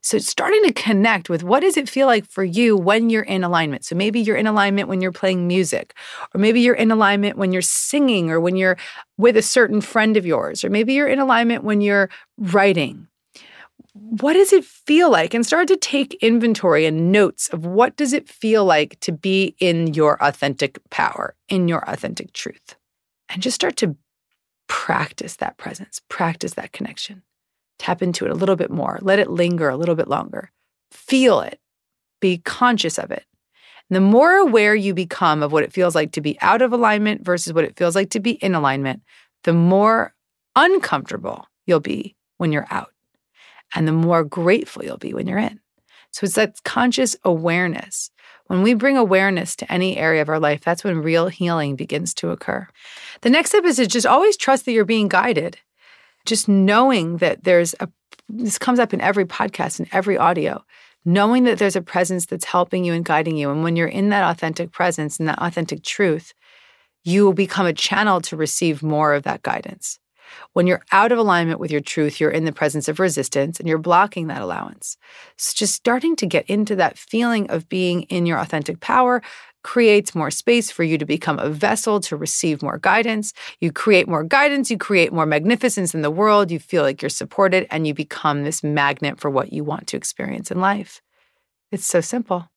So 0.00 0.18
starting 0.18 0.62
to 0.64 0.72
connect 0.72 1.30
with 1.30 1.42
what 1.42 1.60
does 1.60 1.76
it 1.76 1.88
feel 1.88 2.06
like 2.06 2.26
for 2.26 2.44
you 2.44 2.76
when 2.76 3.10
you're 3.10 3.22
in 3.22 3.42
alignment. 3.42 3.84
So 3.84 3.94
maybe 3.94 4.20
you're 4.20 4.36
in 4.36 4.46
alignment 4.46 4.88
when 4.88 5.00
you're 5.00 5.12
playing 5.12 5.48
music, 5.48 5.94
or 6.34 6.38
maybe 6.40 6.60
you're 6.60 6.74
in 6.74 6.90
alignment 6.90 7.38
when 7.38 7.52
you're 7.52 7.62
singing 7.62 8.30
or 8.30 8.40
when 8.40 8.56
you're 8.56 8.76
with 9.16 9.36
a 9.36 9.42
certain 9.42 9.80
friend 9.80 10.16
of 10.16 10.26
yours, 10.26 10.64
or 10.64 10.70
maybe 10.70 10.92
you're 10.92 11.08
in 11.08 11.18
alignment 11.18 11.64
when 11.64 11.80
you're 11.80 12.10
writing. 12.38 13.08
What 13.94 14.34
does 14.34 14.52
it 14.52 14.64
feel 14.64 15.10
like? 15.10 15.34
And 15.34 15.46
start 15.46 15.68
to 15.68 15.76
take 15.76 16.14
inventory 16.14 16.84
and 16.84 17.12
notes 17.12 17.48
of 17.48 17.64
what 17.64 17.96
does 17.96 18.12
it 18.12 18.28
feel 18.28 18.64
like 18.64 18.98
to 19.00 19.12
be 19.12 19.54
in 19.58 19.94
your 19.94 20.22
authentic 20.22 20.78
power, 20.90 21.34
in 21.48 21.68
your 21.68 21.88
authentic 21.88 22.32
truth. 22.32 22.76
And 23.28 23.40
just 23.40 23.54
start 23.54 23.76
to 23.78 23.96
practice 24.66 25.36
that 25.36 25.56
presence, 25.56 26.00
practice 26.08 26.54
that 26.54 26.72
connection. 26.72 27.22
Tap 27.78 28.02
into 28.02 28.24
it 28.24 28.30
a 28.30 28.34
little 28.34 28.56
bit 28.56 28.70
more. 28.70 28.98
Let 29.02 29.18
it 29.18 29.30
linger 29.30 29.68
a 29.68 29.76
little 29.76 29.94
bit 29.94 30.08
longer. 30.08 30.50
Feel 30.90 31.40
it. 31.40 31.60
Be 32.20 32.38
conscious 32.38 32.98
of 32.98 33.10
it. 33.10 33.24
And 33.90 33.96
the 33.96 34.00
more 34.00 34.32
aware 34.32 34.74
you 34.74 34.94
become 34.94 35.42
of 35.42 35.52
what 35.52 35.64
it 35.64 35.72
feels 35.72 35.94
like 35.94 36.12
to 36.12 36.20
be 36.20 36.38
out 36.40 36.62
of 36.62 36.72
alignment 36.72 37.24
versus 37.24 37.52
what 37.52 37.64
it 37.64 37.76
feels 37.76 37.94
like 37.94 38.10
to 38.10 38.20
be 38.20 38.32
in 38.32 38.54
alignment, 38.54 39.02
the 39.42 39.52
more 39.52 40.14
uncomfortable 40.56 41.46
you'll 41.66 41.80
be 41.80 42.16
when 42.38 42.52
you're 42.52 42.66
out. 42.70 42.92
And 43.74 43.86
the 43.86 43.92
more 43.92 44.24
grateful 44.24 44.84
you'll 44.84 44.96
be 44.96 45.12
when 45.12 45.26
you're 45.26 45.38
in. 45.38 45.60
So 46.12 46.24
it's 46.24 46.36
that 46.36 46.62
conscious 46.62 47.16
awareness. 47.24 48.10
When 48.46 48.62
we 48.62 48.74
bring 48.74 48.96
awareness 48.96 49.56
to 49.56 49.72
any 49.72 49.96
area 49.96 50.22
of 50.22 50.28
our 50.28 50.38
life, 50.38 50.62
that's 50.62 50.84
when 50.84 51.02
real 51.02 51.28
healing 51.28 51.76
begins 51.76 52.14
to 52.14 52.30
occur. 52.30 52.68
The 53.22 53.30
next 53.30 53.50
step 53.50 53.64
is 53.64 53.76
to 53.76 53.86
just 53.86 54.06
always 54.06 54.36
trust 54.36 54.64
that 54.64 54.72
you're 54.72 54.84
being 54.84 55.08
guided 55.08 55.58
just 56.24 56.48
knowing 56.48 57.18
that 57.18 57.44
there's 57.44 57.74
a 57.80 57.88
this 58.28 58.58
comes 58.58 58.78
up 58.78 58.94
in 58.94 59.02
every 59.02 59.26
podcast 59.26 59.78
and 59.78 59.88
every 59.92 60.16
audio 60.16 60.64
knowing 61.04 61.44
that 61.44 61.58
there's 61.58 61.76
a 61.76 61.82
presence 61.82 62.26
that's 62.26 62.46
helping 62.46 62.84
you 62.84 62.94
and 62.94 63.04
guiding 63.04 63.36
you. 63.36 63.50
And 63.50 63.62
when 63.62 63.76
you're 63.76 63.86
in 63.86 64.08
that 64.08 64.30
authentic 64.30 64.72
presence 64.72 65.18
and 65.18 65.28
that 65.28 65.42
authentic 65.42 65.82
truth 65.82 66.32
you 67.06 67.22
will 67.22 67.34
become 67.34 67.66
a 67.66 67.72
channel 67.74 68.22
to 68.22 68.34
receive 68.34 68.82
more 68.82 69.12
of 69.12 69.24
that 69.24 69.42
guidance. 69.42 69.98
When 70.54 70.66
you're 70.66 70.82
out 70.90 71.12
of 71.12 71.18
alignment 71.18 71.60
with 71.60 71.70
your 71.70 71.82
truth 71.82 72.18
you're 72.18 72.30
in 72.30 72.46
the 72.46 72.52
presence 72.52 72.88
of 72.88 72.98
resistance 72.98 73.60
and 73.60 73.68
you're 73.68 73.78
blocking 73.78 74.28
that 74.28 74.40
allowance. 74.40 74.96
So 75.36 75.52
just 75.54 75.74
starting 75.74 76.16
to 76.16 76.26
get 76.26 76.46
into 76.46 76.76
that 76.76 76.98
feeling 76.98 77.50
of 77.50 77.68
being 77.68 78.02
in 78.04 78.24
your 78.24 78.38
authentic 78.38 78.80
power 78.80 79.22
creates 79.64 80.14
more 80.14 80.30
space 80.30 80.70
for 80.70 80.84
you 80.84 80.96
to 80.96 81.04
become 81.04 81.40
a 81.40 81.50
vessel 81.50 81.98
to 81.98 82.16
receive 82.16 82.62
more 82.62 82.78
guidance. 82.78 83.32
You 83.60 83.72
create 83.72 84.06
more 84.06 84.22
guidance, 84.22 84.70
you 84.70 84.78
create 84.78 85.12
more 85.12 85.26
magnificence 85.26 85.94
in 85.94 86.02
the 86.02 86.10
world, 86.10 86.52
you 86.52 86.60
feel 86.60 86.84
like 86.84 87.02
you're 87.02 87.08
supported, 87.08 87.66
and 87.70 87.86
you 87.86 87.94
become 87.94 88.44
this 88.44 88.62
magnet 88.62 89.18
for 89.18 89.30
what 89.30 89.52
you 89.52 89.64
want 89.64 89.88
to 89.88 89.96
experience 89.96 90.52
in 90.52 90.60
life. 90.60 91.02
It's 91.72 91.86
so 91.86 92.00
simple. 92.00 92.48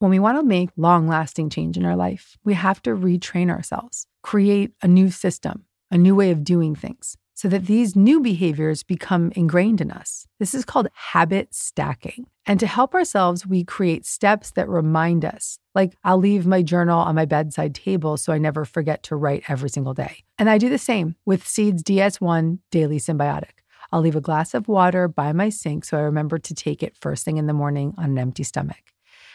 When 0.00 0.10
we 0.10 0.18
want 0.18 0.36
to 0.36 0.42
make 0.42 0.70
long 0.76 1.06
lasting 1.06 1.48
change 1.50 1.76
in 1.76 1.84
our 1.84 1.96
life, 1.96 2.36
we 2.44 2.54
have 2.54 2.82
to 2.82 2.90
retrain 2.90 3.48
ourselves, 3.50 4.08
create 4.22 4.72
a 4.82 4.88
new 4.88 5.10
system, 5.10 5.64
a 5.92 5.96
new 5.96 6.16
way 6.16 6.32
of 6.32 6.42
doing 6.42 6.74
things 6.74 7.16
so 7.34 7.48
that 7.48 7.66
these 7.66 7.96
new 7.96 8.20
behaviors 8.20 8.82
become 8.82 9.32
ingrained 9.34 9.80
in 9.80 9.90
us. 9.90 10.26
This 10.38 10.54
is 10.54 10.64
called 10.64 10.88
habit 10.94 11.54
stacking. 11.54 12.26
And 12.46 12.58
to 12.60 12.66
help 12.66 12.94
ourselves, 12.94 13.46
we 13.46 13.64
create 13.64 14.04
steps 14.04 14.50
that 14.52 14.68
remind 14.68 15.24
us. 15.24 15.58
Like, 15.74 15.96
I'll 16.04 16.18
leave 16.18 16.46
my 16.46 16.62
journal 16.62 16.98
on 16.98 17.14
my 17.14 17.24
bedside 17.24 17.74
table 17.74 18.16
so 18.16 18.32
I 18.32 18.38
never 18.38 18.64
forget 18.64 19.02
to 19.04 19.16
write 19.16 19.44
every 19.48 19.70
single 19.70 19.94
day. 19.94 20.24
And 20.38 20.50
I 20.50 20.58
do 20.58 20.68
the 20.68 20.78
same 20.78 21.16
with 21.24 21.46
Seeds 21.46 21.82
DS1 21.82 22.58
Daily 22.70 22.98
Synbiotic. 22.98 23.62
I'll 23.92 24.00
leave 24.00 24.16
a 24.16 24.20
glass 24.20 24.54
of 24.54 24.68
water 24.68 25.06
by 25.06 25.32
my 25.32 25.48
sink 25.50 25.84
so 25.84 25.98
I 25.98 26.02
remember 26.02 26.38
to 26.38 26.54
take 26.54 26.82
it 26.82 26.96
first 26.96 27.24
thing 27.24 27.36
in 27.36 27.46
the 27.46 27.52
morning 27.52 27.94
on 27.98 28.04
an 28.04 28.18
empty 28.18 28.42
stomach. 28.42 28.91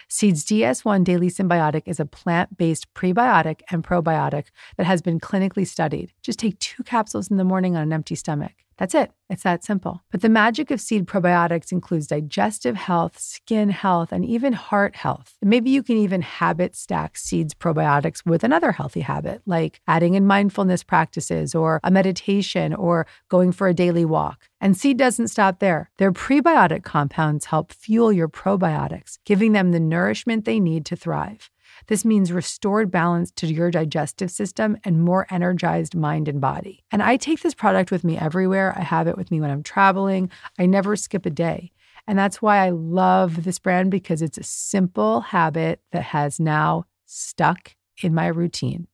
Seeds 0.09 0.45
DS1 0.45 1.03
Daily 1.03 1.27
Synbiotic 1.27 1.83
is 1.85 1.99
a 1.99 2.05
plant 2.05 2.57
based 2.57 2.93
prebiotic 2.93 3.59
and 3.69 3.83
probiotic 3.83 4.45
that 4.77 4.85
has 4.85 5.01
been 5.01 5.19
clinically 5.19 5.67
studied. 5.67 6.13
Just 6.21 6.39
take 6.39 6.57
two 6.59 6.81
capsules 6.83 7.29
in 7.29 7.35
the 7.35 7.43
morning 7.43 7.75
on 7.75 7.83
an 7.83 7.91
empty 7.91 8.15
stomach. 8.15 8.53
That's 8.77 8.93
it. 8.93 9.11
It's 9.29 9.43
that 9.43 9.63
simple. 9.63 10.03
But 10.11 10.21
the 10.21 10.29
magic 10.29 10.71
of 10.71 10.79
seed 10.79 11.07
probiotics 11.07 11.71
includes 11.71 12.07
digestive 12.07 12.75
health, 12.75 13.19
skin 13.19 13.69
health, 13.69 14.11
and 14.11 14.23
even 14.23 14.53
heart 14.53 14.95
health. 14.95 15.35
maybe 15.41 15.69
you 15.69 15.81
can 15.83 15.97
even 15.97 16.21
habit 16.21 16.75
stack 16.75 17.17
seeds 17.17 17.53
probiotics 17.53 18.25
with 18.25 18.43
another 18.43 18.71
healthy 18.71 19.01
habit, 19.01 19.41
like 19.45 19.81
adding 19.87 20.13
in 20.13 20.27
mindfulness 20.27 20.83
practices 20.83 21.55
or 21.55 21.79
a 21.83 21.91
meditation 21.91 22.73
or 22.73 23.07
going 23.29 23.51
for 23.51 23.67
a 23.67 23.73
daily 23.73 24.05
walk. 24.05 24.47
And 24.61 24.77
seed 24.77 24.97
doesn't 24.97 25.27
stop 25.27 25.59
there. 25.59 25.89
Their 25.97 26.11
prebiotic 26.11 26.83
compounds 26.83 27.45
help 27.45 27.73
fuel 27.73 28.11
your 28.11 28.29
probiotics, 28.29 29.17
giving 29.25 29.53
them 29.53 29.71
the 29.71 29.79
nourishment 29.79 30.45
they 30.45 30.59
need 30.59 30.85
to 30.85 30.95
thrive. 30.95 31.49
This 31.85 32.03
means 32.03 32.31
restored 32.31 32.89
balance 32.89 33.31
to 33.31 33.47
your 33.47 33.71
digestive 33.71 34.31
system 34.31 34.77
and 34.83 35.03
more 35.03 35.27
energized 35.29 35.95
mind 35.95 36.27
and 36.27 36.41
body. 36.41 36.83
And 36.91 37.03
I 37.03 37.17
take 37.17 37.41
this 37.41 37.53
product 37.53 37.91
with 37.91 38.03
me 38.03 38.17
everywhere. 38.17 38.73
I 38.75 38.81
have 38.81 39.07
it 39.07 39.17
with 39.17 39.31
me 39.31 39.39
when 39.39 39.51
I'm 39.51 39.63
traveling. 39.63 40.31
I 40.57 40.65
never 40.65 40.95
skip 40.95 41.25
a 41.25 41.29
day. 41.29 41.71
And 42.07 42.17
that's 42.17 42.41
why 42.41 42.65
I 42.65 42.69
love 42.69 43.43
this 43.43 43.59
brand 43.59 43.91
because 43.91 44.21
it's 44.21 44.37
a 44.37 44.43
simple 44.43 45.21
habit 45.21 45.81
that 45.91 46.03
has 46.03 46.39
now 46.39 46.85
stuck 47.05 47.75
in 48.01 48.13
my 48.13 48.27
routine. 48.27 48.87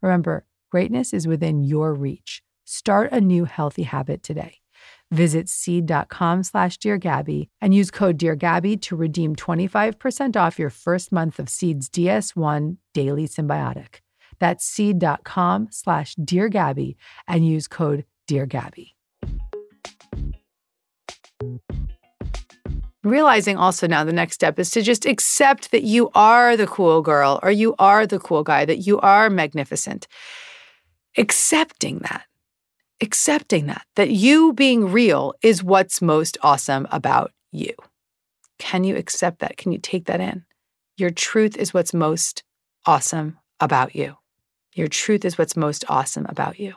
Remember, 0.00 0.46
greatness 0.70 1.12
is 1.12 1.26
within 1.26 1.62
your 1.62 1.94
reach. 1.94 2.42
Start 2.64 3.12
a 3.12 3.20
new 3.20 3.44
healthy 3.44 3.84
habit 3.84 4.22
today. 4.22 4.60
Visit 5.12 5.48
seed.com 5.48 6.42
slash 6.42 6.78
Dear 6.78 6.98
Gabby 6.98 7.48
and 7.60 7.74
use 7.74 7.90
code 7.90 8.18
Dear 8.18 8.34
Gabby 8.34 8.76
to 8.78 8.96
redeem 8.96 9.36
25% 9.36 10.36
off 10.36 10.58
your 10.58 10.70
first 10.70 11.12
month 11.12 11.38
of 11.38 11.48
Seed's 11.48 11.88
DS1 11.88 12.76
Daily 12.92 13.28
Synbiotic. 13.28 14.00
That's 14.38 14.64
seed.com 14.64 15.68
slash 15.70 16.14
Dear 16.16 16.48
Gabby 16.48 16.96
and 17.28 17.46
use 17.46 17.68
code 17.68 18.04
Dear 18.26 18.46
Gabby. 18.46 18.96
Realizing 23.04 23.56
also 23.56 23.86
now 23.86 24.02
the 24.02 24.12
next 24.12 24.34
step 24.34 24.58
is 24.58 24.70
to 24.70 24.82
just 24.82 25.06
accept 25.06 25.70
that 25.70 25.84
you 25.84 26.10
are 26.16 26.56
the 26.56 26.66
cool 26.66 27.02
girl 27.02 27.38
or 27.40 27.52
you 27.52 27.76
are 27.78 28.04
the 28.04 28.18
cool 28.18 28.42
guy, 28.42 28.64
that 28.64 28.78
you 28.78 28.98
are 28.98 29.30
magnificent. 29.30 30.08
Accepting 31.16 32.00
that 32.00 32.24
accepting 33.00 33.66
that, 33.66 33.86
that 33.96 34.10
you 34.10 34.52
being 34.52 34.90
real 34.90 35.34
is 35.42 35.62
what's 35.62 36.00
most 36.00 36.38
awesome 36.42 36.86
about 36.90 37.32
you. 37.52 37.72
Can 38.58 38.84
you 38.84 38.96
accept 38.96 39.40
that? 39.40 39.56
Can 39.56 39.72
you 39.72 39.78
take 39.78 40.06
that 40.06 40.20
in? 40.20 40.44
Your 40.96 41.10
truth 41.10 41.56
is 41.56 41.74
what's 41.74 41.92
most 41.92 42.42
awesome 42.86 43.38
about 43.60 43.94
you. 43.94 44.16
Your 44.74 44.88
truth 44.88 45.24
is 45.24 45.38
what's 45.38 45.56
most 45.56 45.84
awesome 45.88 46.26
about 46.28 46.58
you. 46.58 46.74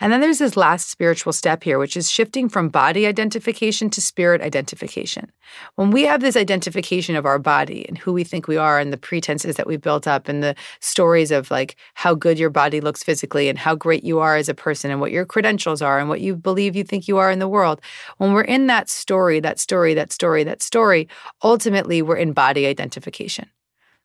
And 0.00 0.12
then 0.12 0.20
there's 0.20 0.38
this 0.38 0.56
last 0.56 0.90
spiritual 0.90 1.32
step 1.32 1.64
here, 1.64 1.78
which 1.78 1.96
is 1.96 2.10
shifting 2.10 2.48
from 2.48 2.68
body 2.68 3.04
identification 3.06 3.90
to 3.90 4.00
spirit 4.00 4.40
identification. 4.40 5.32
When 5.74 5.90
we 5.90 6.02
have 6.04 6.20
this 6.20 6.36
identification 6.36 7.16
of 7.16 7.26
our 7.26 7.38
body 7.38 7.84
and 7.88 7.98
who 7.98 8.12
we 8.12 8.22
think 8.22 8.46
we 8.46 8.56
are 8.56 8.78
and 8.78 8.92
the 8.92 8.96
pretenses 8.96 9.56
that 9.56 9.66
we've 9.66 9.80
built 9.80 10.06
up 10.06 10.28
and 10.28 10.42
the 10.42 10.54
stories 10.80 11.32
of 11.32 11.50
like 11.50 11.76
how 11.94 12.14
good 12.14 12.38
your 12.38 12.50
body 12.50 12.80
looks 12.80 13.02
physically 13.02 13.48
and 13.48 13.58
how 13.58 13.74
great 13.74 14.04
you 14.04 14.20
are 14.20 14.36
as 14.36 14.48
a 14.48 14.54
person 14.54 14.90
and 14.90 15.00
what 15.00 15.10
your 15.10 15.26
credentials 15.26 15.82
are 15.82 15.98
and 15.98 16.08
what 16.08 16.20
you 16.20 16.36
believe 16.36 16.76
you 16.76 16.84
think 16.84 17.08
you 17.08 17.18
are 17.18 17.30
in 17.30 17.40
the 17.40 17.48
world, 17.48 17.80
when 18.18 18.32
we're 18.32 18.42
in 18.42 18.68
that 18.68 18.88
story, 18.88 19.40
that 19.40 19.58
story, 19.58 19.94
that 19.94 20.12
story, 20.12 20.44
that 20.44 20.62
story, 20.62 21.08
ultimately 21.42 22.02
we're 22.02 22.16
in 22.16 22.32
body 22.32 22.66
identification. 22.66 23.48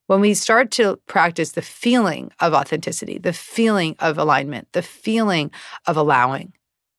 When 0.08 0.20
we 0.20 0.34
start 0.34 0.72
to 0.72 0.98
practice 1.08 1.54
the 1.54 1.62
feeling 1.62 2.32
of 2.42 2.54
authenticity, 2.54 3.18
the 3.18 3.34
feeling 3.34 3.96
of 4.00 4.18
alignment, 4.18 4.68
the 4.74 4.82
feeling 4.82 5.50
of 5.88 5.96
allowing, 5.96 6.54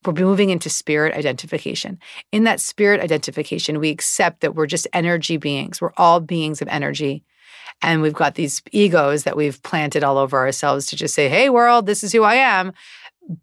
we're 0.07 0.14
moving 0.14 0.51
into 0.51 0.71
spirit 0.71 1.14
identification. 1.14 1.99
In 2.33 2.45
that 2.45 2.61
spirit 2.61 3.01
identification, 3.01 3.79
we 3.79 3.90
accept 3.90 4.40
that 4.40 4.55
we're 4.55 4.67
just 4.67 4.87
energy 4.93 5.37
beings. 5.37 5.81
We're 5.81 5.93
all 5.97 6.21
beings 6.21 6.62
of 6.62 6.69
energy. 6.69 7.25
And 7.83 8.01
we've 8.01 8.14
got 8.14 8.35
these 8.37 8.62
egos 8.73 9.25
that 9.25 9.37
we've 9.37 9.62
planted 9.62 10.03
all 10.03 10.17
over 10.17 10.38
ourselves 10.38 10.87
to 10.87 10.97
just 10.97 11.14
say, 11.14 11.29
hey, 11.29 11.51
world, 11.51 11.87
this 11.87 12.03
is 12.05 12.12
who 12.12 12.23
I 12.23 12.37
am. 12.37 12.73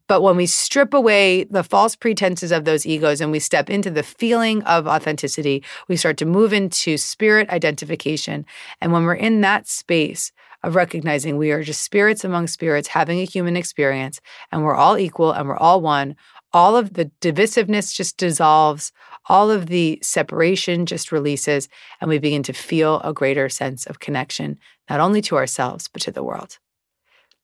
But 0.08 0.22
when 0.22 0.38
we 0.38 0.46
strip 0.46 0.94
away 0.94 1.46
the 1.46 1.64
false 1.64 1.96
pretenses 1.96 2.52
of 2.52 2.66
those 2.66 2.86
egos 2.86 3.20
and 3.20 3.32
we 3.32 3.40
step 3.40 3.70
into 3.70 3.90
the 3.90 4.04
feeling 4.04 4.62
of 4.64 4.88
authenticity, 4.88 5.64
we 5.88 5.96
start 5.96 6.18
to 6.18 6.26
move 6.26 6.54
into 6.54 6.98
spirit 6.98 7.50
identification. 7.50 8.46
And 8.80 8.92
when 8.92 9.04
we're 9.04 9.16
in 9.16 9.42
that 9.42 9.68
space 9.68 10.32
of 10.64 10.76
recognizing 10.76 11.38
we 11.38 11.52
are 11.52 11.64
just 11.64 11.82
spirits 11.82 12.24
among 12.24 12.48
spirits 12.48 12.90
having 12.90 13.20
a 13.20 13.26
human 13.26 13.58
experience 13.58 14.22
and 14.52 14.64
we're 14.64 14.76
all 14.76 14.98
equal 14.98 15.32
and 15.32 15.48
we're 15.48 15.58
all 15.58 15.82
one, 15.82 16.16
all 16.54 16.76
of 16.76 16.94
the 16.94 17.10
divisiveness 17.22 17.96
just 17.96 18.18
dissolves, 18.18 18.92
all 19.28 19.50
of 19.50 19.68
the 19.68 19.98
separation 20.04 20.86
just 20.86 21.12
releases, 21.12 21.70
and 22.00 22.10
we 22.10 22.20
begin 22.20 22.44
to 22.44 22.54
feel 22.54 23.00
a 23.02 23.14
greater 23.14 23.48
sense 23.50 23.86
of 23.86 24.00
connection, 24.00 24.60
not 24.90 25.00
only 25.00 25.22
to 25.22 25.38
ourselves, 25.38 25.88
but 25.88 26.02
to 26.04 26.12
the 26.12 26.24
world. 26.24 26.60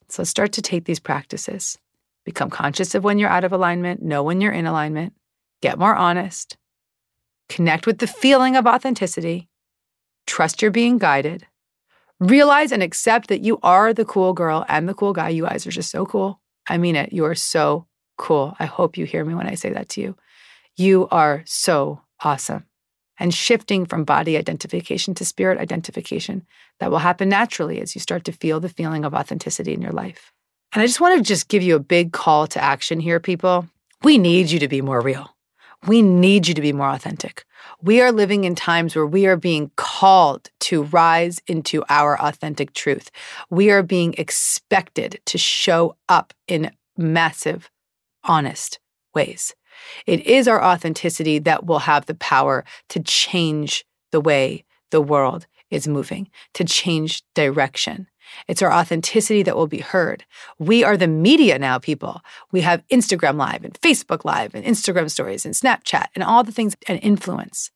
So 0.09 0.21
let's 0.21 0.29
start 0.29 0.51
to 0.53 0.61
take 0.61 0.85
these 0.85 0.99
practices. 0.99 1.77
Become 2.27 2.49
conscious 2.49 2.93
of 2.93 3.05
when 3.05 3.19
you're 3.19 3.29
out 3.29 3.45
of 3.45 3.53
alignment, 3.53 4.01
know 4.01 4.21
when 4.21 4.41
you're 4.41 4.51
in 4.51 4.65
alignment, 4.65 5.13
get 5.61 5.79
more 5.79 5.95
honest, 5.95 6.57
connect 7.47 7.87
with 7.87 7.99
the 7.99 8.05
feeling 8.05 8.57
of 8.57 8.67
authenticity, 8.67 9.47
trust 10.25 10.61
you're 10.61 10.69
being 10.69 10.97
guided, 10.97 11.47
realize 12.19 12.73
and 12.73 12.83
accept 12.83 13.29
that 13.29 13.45
you 13.45 13.59
are 13.63 13.93
the 13.93 14.03
cool 14.03 14.33
girl 14.33 14.65
and 14.67 14.89
the 14.89 14.93
cool 14.93 15.13
guy. 15.13 15.29
You 15.29 15.43
guys 15.43 15.65
are 15.65 15.71
just 15.71 15.89
so 15.89 16.05
cool. 16.05 16.41
I 16.67 16.77
mean 16.77 16.97
it. 16.97 17.13
You 17.13 17.23
are 17.23 17.33
so 17.33 17.87
cool. 18.17 18.57
I 18.59 18.65
hope 18.65 18.97
you 18.97 19.05
hear 19.05 19.23
me 19.23 19.33
when 19.33 19.47
I 19.47 19.55
say 19.55 19.69
that 19.69 19.87
to 19.91 20.01
you. 20.01 20.17
You 20.75 21.07
are 21.11 21.43
so 21.45 22.01
awesome. 22.19 22.65
And 23.17 23.33
shifting 23.33 23.85
from 23.85 24.03
body 24.03 24.35
identification 24.35 25.13
to 25.13 25.23
spirit 25.23 25.59
identification, 25.59 26.45
that 26.81 26.91
will 26.91 26.97
happen 26.97 27.29
naturally 27.29 27.79
as 27.79 27.95
you 27.95 28.01
start 28.01 28.25
to 28.25 28.33
feel 28.33 28.59
the 28.59 28.67
feeling 28.67 29.05
of 29.05 29.13
authenticity 29.13 29.73
in 29.73 29.81
your 29.81 29.93
life. 29.93 30.33
And 30.73 30.81
I 30.81 30.85
just 30.85 31.01
want 31.01 31.17
to 31.17 31.23
just 31.23 31.47
give 31.47 31.63
you 31.63 31.75
a 31.75 31.79
big 31.79 32.11
call 32.11 32.47
to 32.47 32.63
action 32.63 32.99
here, 32.99 33.19
people. 33.19 33.67
We 34.03 34.17
need 34.17 34.51
you 34.51 34.59
to 34.59 34.67
be 34.67 34.81
more 34.81 35.01
real. 35.01 35.33
We 35.87 36.01
need 36.01 36.47
you 36.47 36.53
to 36.53 36.61
be 36.61 36.73
more 36.73 36.89
authentic. 36.89 37.45
We 37.81 38.01
are 38.01 38.11
living 38.11 38.43
in 38.43 38.55
times 38.55 38.95
where 38.95 39.05
we 39.05 39.27
are 39.27 39.37
being 39.37 39.71
called 39.75 40.49
to 40.61 40.83
rise 40.83 41.39
into 41.47 41.83
our 41.89 42.19
authentic 42.19 42.73
truth. 42.73 43.11
We 43.49 43.69
are 43.69 43.83
being 43.83 44.15
expected 44.17 45.19
to 45.25 45.37
show 45.37 45.95
up 46.09 46.33
in 46.47 46.71
massive, 46.97 47.69
honest 48.23 48.79
ways. 49.13 49.53
It 50.05 50.25
is 50.25 50.47
our 50.47 50.63
authenticity 50.63 51.39
that 51.39 51.65
will 51.65 51.79
have 51.79 52.07
the 52.07 52.15
power 52.15 52.65
to 52.89 52.99
change 52.99 53.85
the 54.11 54.21
way 54.21 54.65
the 54.89 55.01
world 55.01 55.45
is 55.69 55.87
moving, 55.87 56.29
to 56.53 56.63
change 56.63 57.23
direction. 57.35 58.07
It's 58.47 58.61
our 58.61 58.71
authenticity 58.71 59.43
that 59.43 59.55
will 59.55 59.67
be 59.67 59.79
heard. 59.79 60.25
We 60.59 60.83
are 60.83 60.97
the 60.97 61.07
media 61.07 61.59
now, 61.59 61.79
people. 61.79 62.21
We 62.51 62.61
have 62.61 62.85
Instagram 62.87 63.37
Live 63.37 63.63
and 63.63 63.79
Facebook 63.81 64.25
Live 64.25 64.55
and 64.55 64.65
Instagram 64.65 65.09
stories 65.09 65.45
and 65.45 65.53
Snapchat 65.53 66.07
and 66.15 66.23
all 66.23 66.43
the 66.43 66.51
things 66.51 66.75
and 66.87 66.99
influence. 67.01 67.71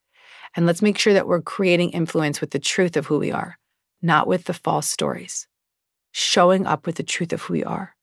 And 0.56 0.66
let's 0.66 0.82
make 0.82 0.98
sure 0.98 1.14
that 1.14 1.28
we're 1.28 1.42
creating 1.42 1.92
influence 1.92 2.42
with 2.42 2.52
the 2.52 2.60
truth 2.60 2.98
of 2.98 3.08
who 3.08 3.20
we 3.20 3.32
are, 3.32 3.58
not 4.02 4.28
with 4.28 4.46
the 4.46 4.54
false 4.54 4.88
stories. 4.88 5.48
Showing 6.12 6.66
up 6.66 6.86
with 6.86 6.96
the 6.96 7.04
truth 7.04 7.32
of 7.32 7.44
who 7.44 7.54
we 7.54 7.64
are. 7.64 7.96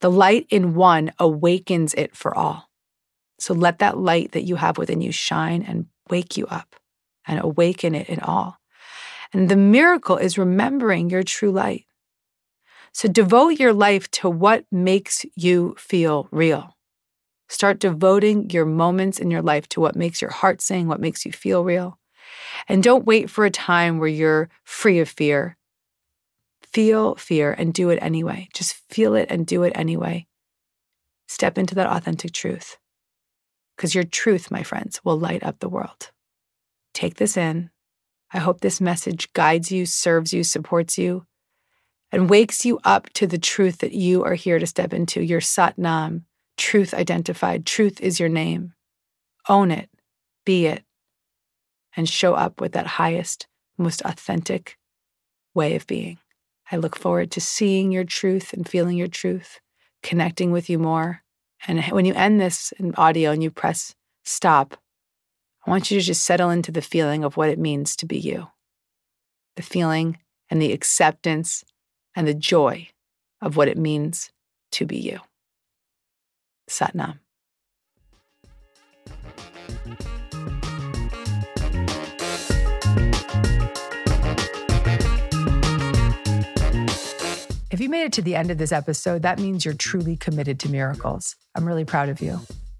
The 0.00 0.10
light 0.10 0.46
in 0.50 0.74
one 0.74 1.12
awakens 1.18 1.94
it 1.94 2.14
for 2.14 2.36
all. 2.36 2.68
So 3.38 3.54
let 3.54 3.78
that 3.78 3.96
light 3.96 4.32
that 4.32 4.42
you 4.42 4.56
have 4.56 4.76
within 4.76 5.00
you 5.00 5.12
shine 5.12 5.62
and 5.62 5.86
wake 6.10 6.36
you 6.36 6.46
up 6.46 6.76
and 7.26 7.40
awaken 7.40 7.94
it 7.94 8.08
in 8.08 8.20
all. 8.20 8.58
And 9.32 9.48
the 9.48 9.56
miracle 9.56 10.16
is 10.16 10.36
remembering 10.38 11.10
your 11.10 11.22
true 11.22 11.50
light. 11.50 11.86
So 12.92 13.08
devote 13.08 13.58
your 13.58 13.72
life 13.72 14.10
to 14.12 14.28
what 14.28 14.66
makes 14.70 15.24
you 15.34 15.74
feel 15.78 16.28
real. 16.30 16.76
Start 17.48 17.80
devoting 17.80 18.50
your 18.50 18.66
moments 18.66 19.18
in 19.18 19.30
your 19.30 19.42
life 19.42 19.68
to 19.70 19.80
what 19.80 19.96
makes 19.96 20.20
your 20.20 20.30
heart 20.30 20.60
sing, 20.60 20.88
what 20.88 21.00
makes 21.00 21.24
you 21.24 21.32
feel 21.32 21.64
real. 21.64 21.98
And 22.68 22.82
don't 22.82 23.06
wait 23.06 23.30
for 23.30 23.44
a 23.44 23.50
time 23.50 23.98
where 23.98 24.08
you're 24.08 24.50
free 24.64 25.00
of 25.00 25.08
fear. 25.08 25.56
Feel 26.62 27.14
fear 27.16 27.52
and 27.52 27.74
do 27.74 27.90
it 27.90 27.98
anyway. 28.00 28.48
Just 28.54 28.74
feel 28.90 29.14
it 29.14 29.28
and 29.30 29.46
do 29.46 29.62
it 29.62 29.72
anyway. 29.74 30.26
Step 31.28 31.58
into 31.58 31.74
that 31.74 31.86
authentic 31.86 32.32
truth. 32.32 32.78
Because 33.76 33.94
your 33.94 34.04
truth, 34.04 34.50
my 34.50 34.62
friends, 34.62 35.00
will 35.04 35.18
light 35.18 35.42
up 35.42 35.58
the 35.60 35.68
world. 35.68 36.10
Take 36.94 37.16
this 37.16 37.36
in, 37.36 37.70
I 38.32 38.38
hope 38.38 38.60
this 38.60 38.80
message 38.80 39.32
guides 39.34 39.70
you, 39.70 39.84
serves 39.84 40.32
you, 40.32 40.42
supports 40.42 40.96
you, 40.96 41.26
and 42.10 42.30
wakes 42.30 42.64
you 42.64 42.80
up 42.84 43.10
to 43.14 43.26
the 43.26 43.38
truth 43.38 43.78
that 43.78 43.92
you 43.92 44.24
are 44.24 44.34
here 44.34 44.58
to 44.58 44.66
step 44.66 44.92
into 44.92 45.22
your 45.22 45.40
Sat 45.40 45.76
Nam, 45.78 46.24
truth 46.56 46.94
identified. 46.94 47.66
Truth 47.66 48.00
is 48.00 48.18
your 48.18 48.28
name. 48.28 48.72
Own 49.48 49.70
it, 49.70 49.90
be 50.46 50.66
it, 50.66 50.84
and 51.96 52.08
show 52.08 52.34
up 52.34 52.60
with 52.60 52.72
that 52.72 52.86
highest, 52.86 53.46
most 53.76 54.02
authentic 54.02 54.78
way 55.54 55.74
of 55.74 55.86
being. 55.86 56.18
I 56.70 56.76
look 56.76 56.96
forward 56.96 57.30
to 57.32 57.40
seeing 57.40 57.92
your 57.92 58.04
truth 58.04 58.54
and 58.54 58.66
feeling 58.66 58.96
your 58.96 59.08
truth, 59.08 59.60
connecting 60.02 60.52
with 60.52 60.70
you 60.70 60.78
more. 60.78 61.22
And 61.66 61.84
when 61.86 62.06
you 62.06 62.14
end 62.14 62.40
this 62.40 62.72
in 62.78 62.94
audio 62.96 63.30
and 63.30 63.42
you 63.42 63.50
press 63.50 63.94
stop, 64.24 64.76
I 65.64 65.70
want 65.70 65.90
you 65.90 66.00
to 66.00 66.04
just 66.04 66.24
settle 66.24 66.50
into 66.50 66.72
the 66.72 66.82
feeling 66.82 67.22
of 67.22 67.36
what 67.36 67.48
it 67.48 67.58
means 67.58 67.94
to 67.96 68.06
be 68.06 68.18
you 68.18 68.48
the 69.54 69.62
feeling 69.62 70.18
and 70.48 70.62
the 70.62 70.72
acceptance 70.72 71.62
and 72.16 72.26
the 72.26 72.34
joy 72.34 72.88
of 73.42 73.56
what 73.56 73.68
it 73.68 73.76
means 73.76 74.30
to 74.70 74.86
be 74.86 74.96
you. 74.96 75.20
Satnam. 76.70 77.18
If 87.70 87.80
you 87.80 87.88
made 87.88 88.04
it 88.04 88.12
to 88.14 88.22
the 88.22 88.34
end 88.34 88.50
of 88.50 88.58
this 88.58 88.72
episode, 88.72 89.22
that 89.22 89.38
means 89.38 89.64
you're 89.64 89.74
truly 89.74 90.16
committed 90.16 90.58
to 90.60 90.70
miracles. 90.70 91.36
I'm 91.54 91.66
really 91.66 91.84
proud 91.84 92.08
of 92.08 92.20
you. 92.20 92.40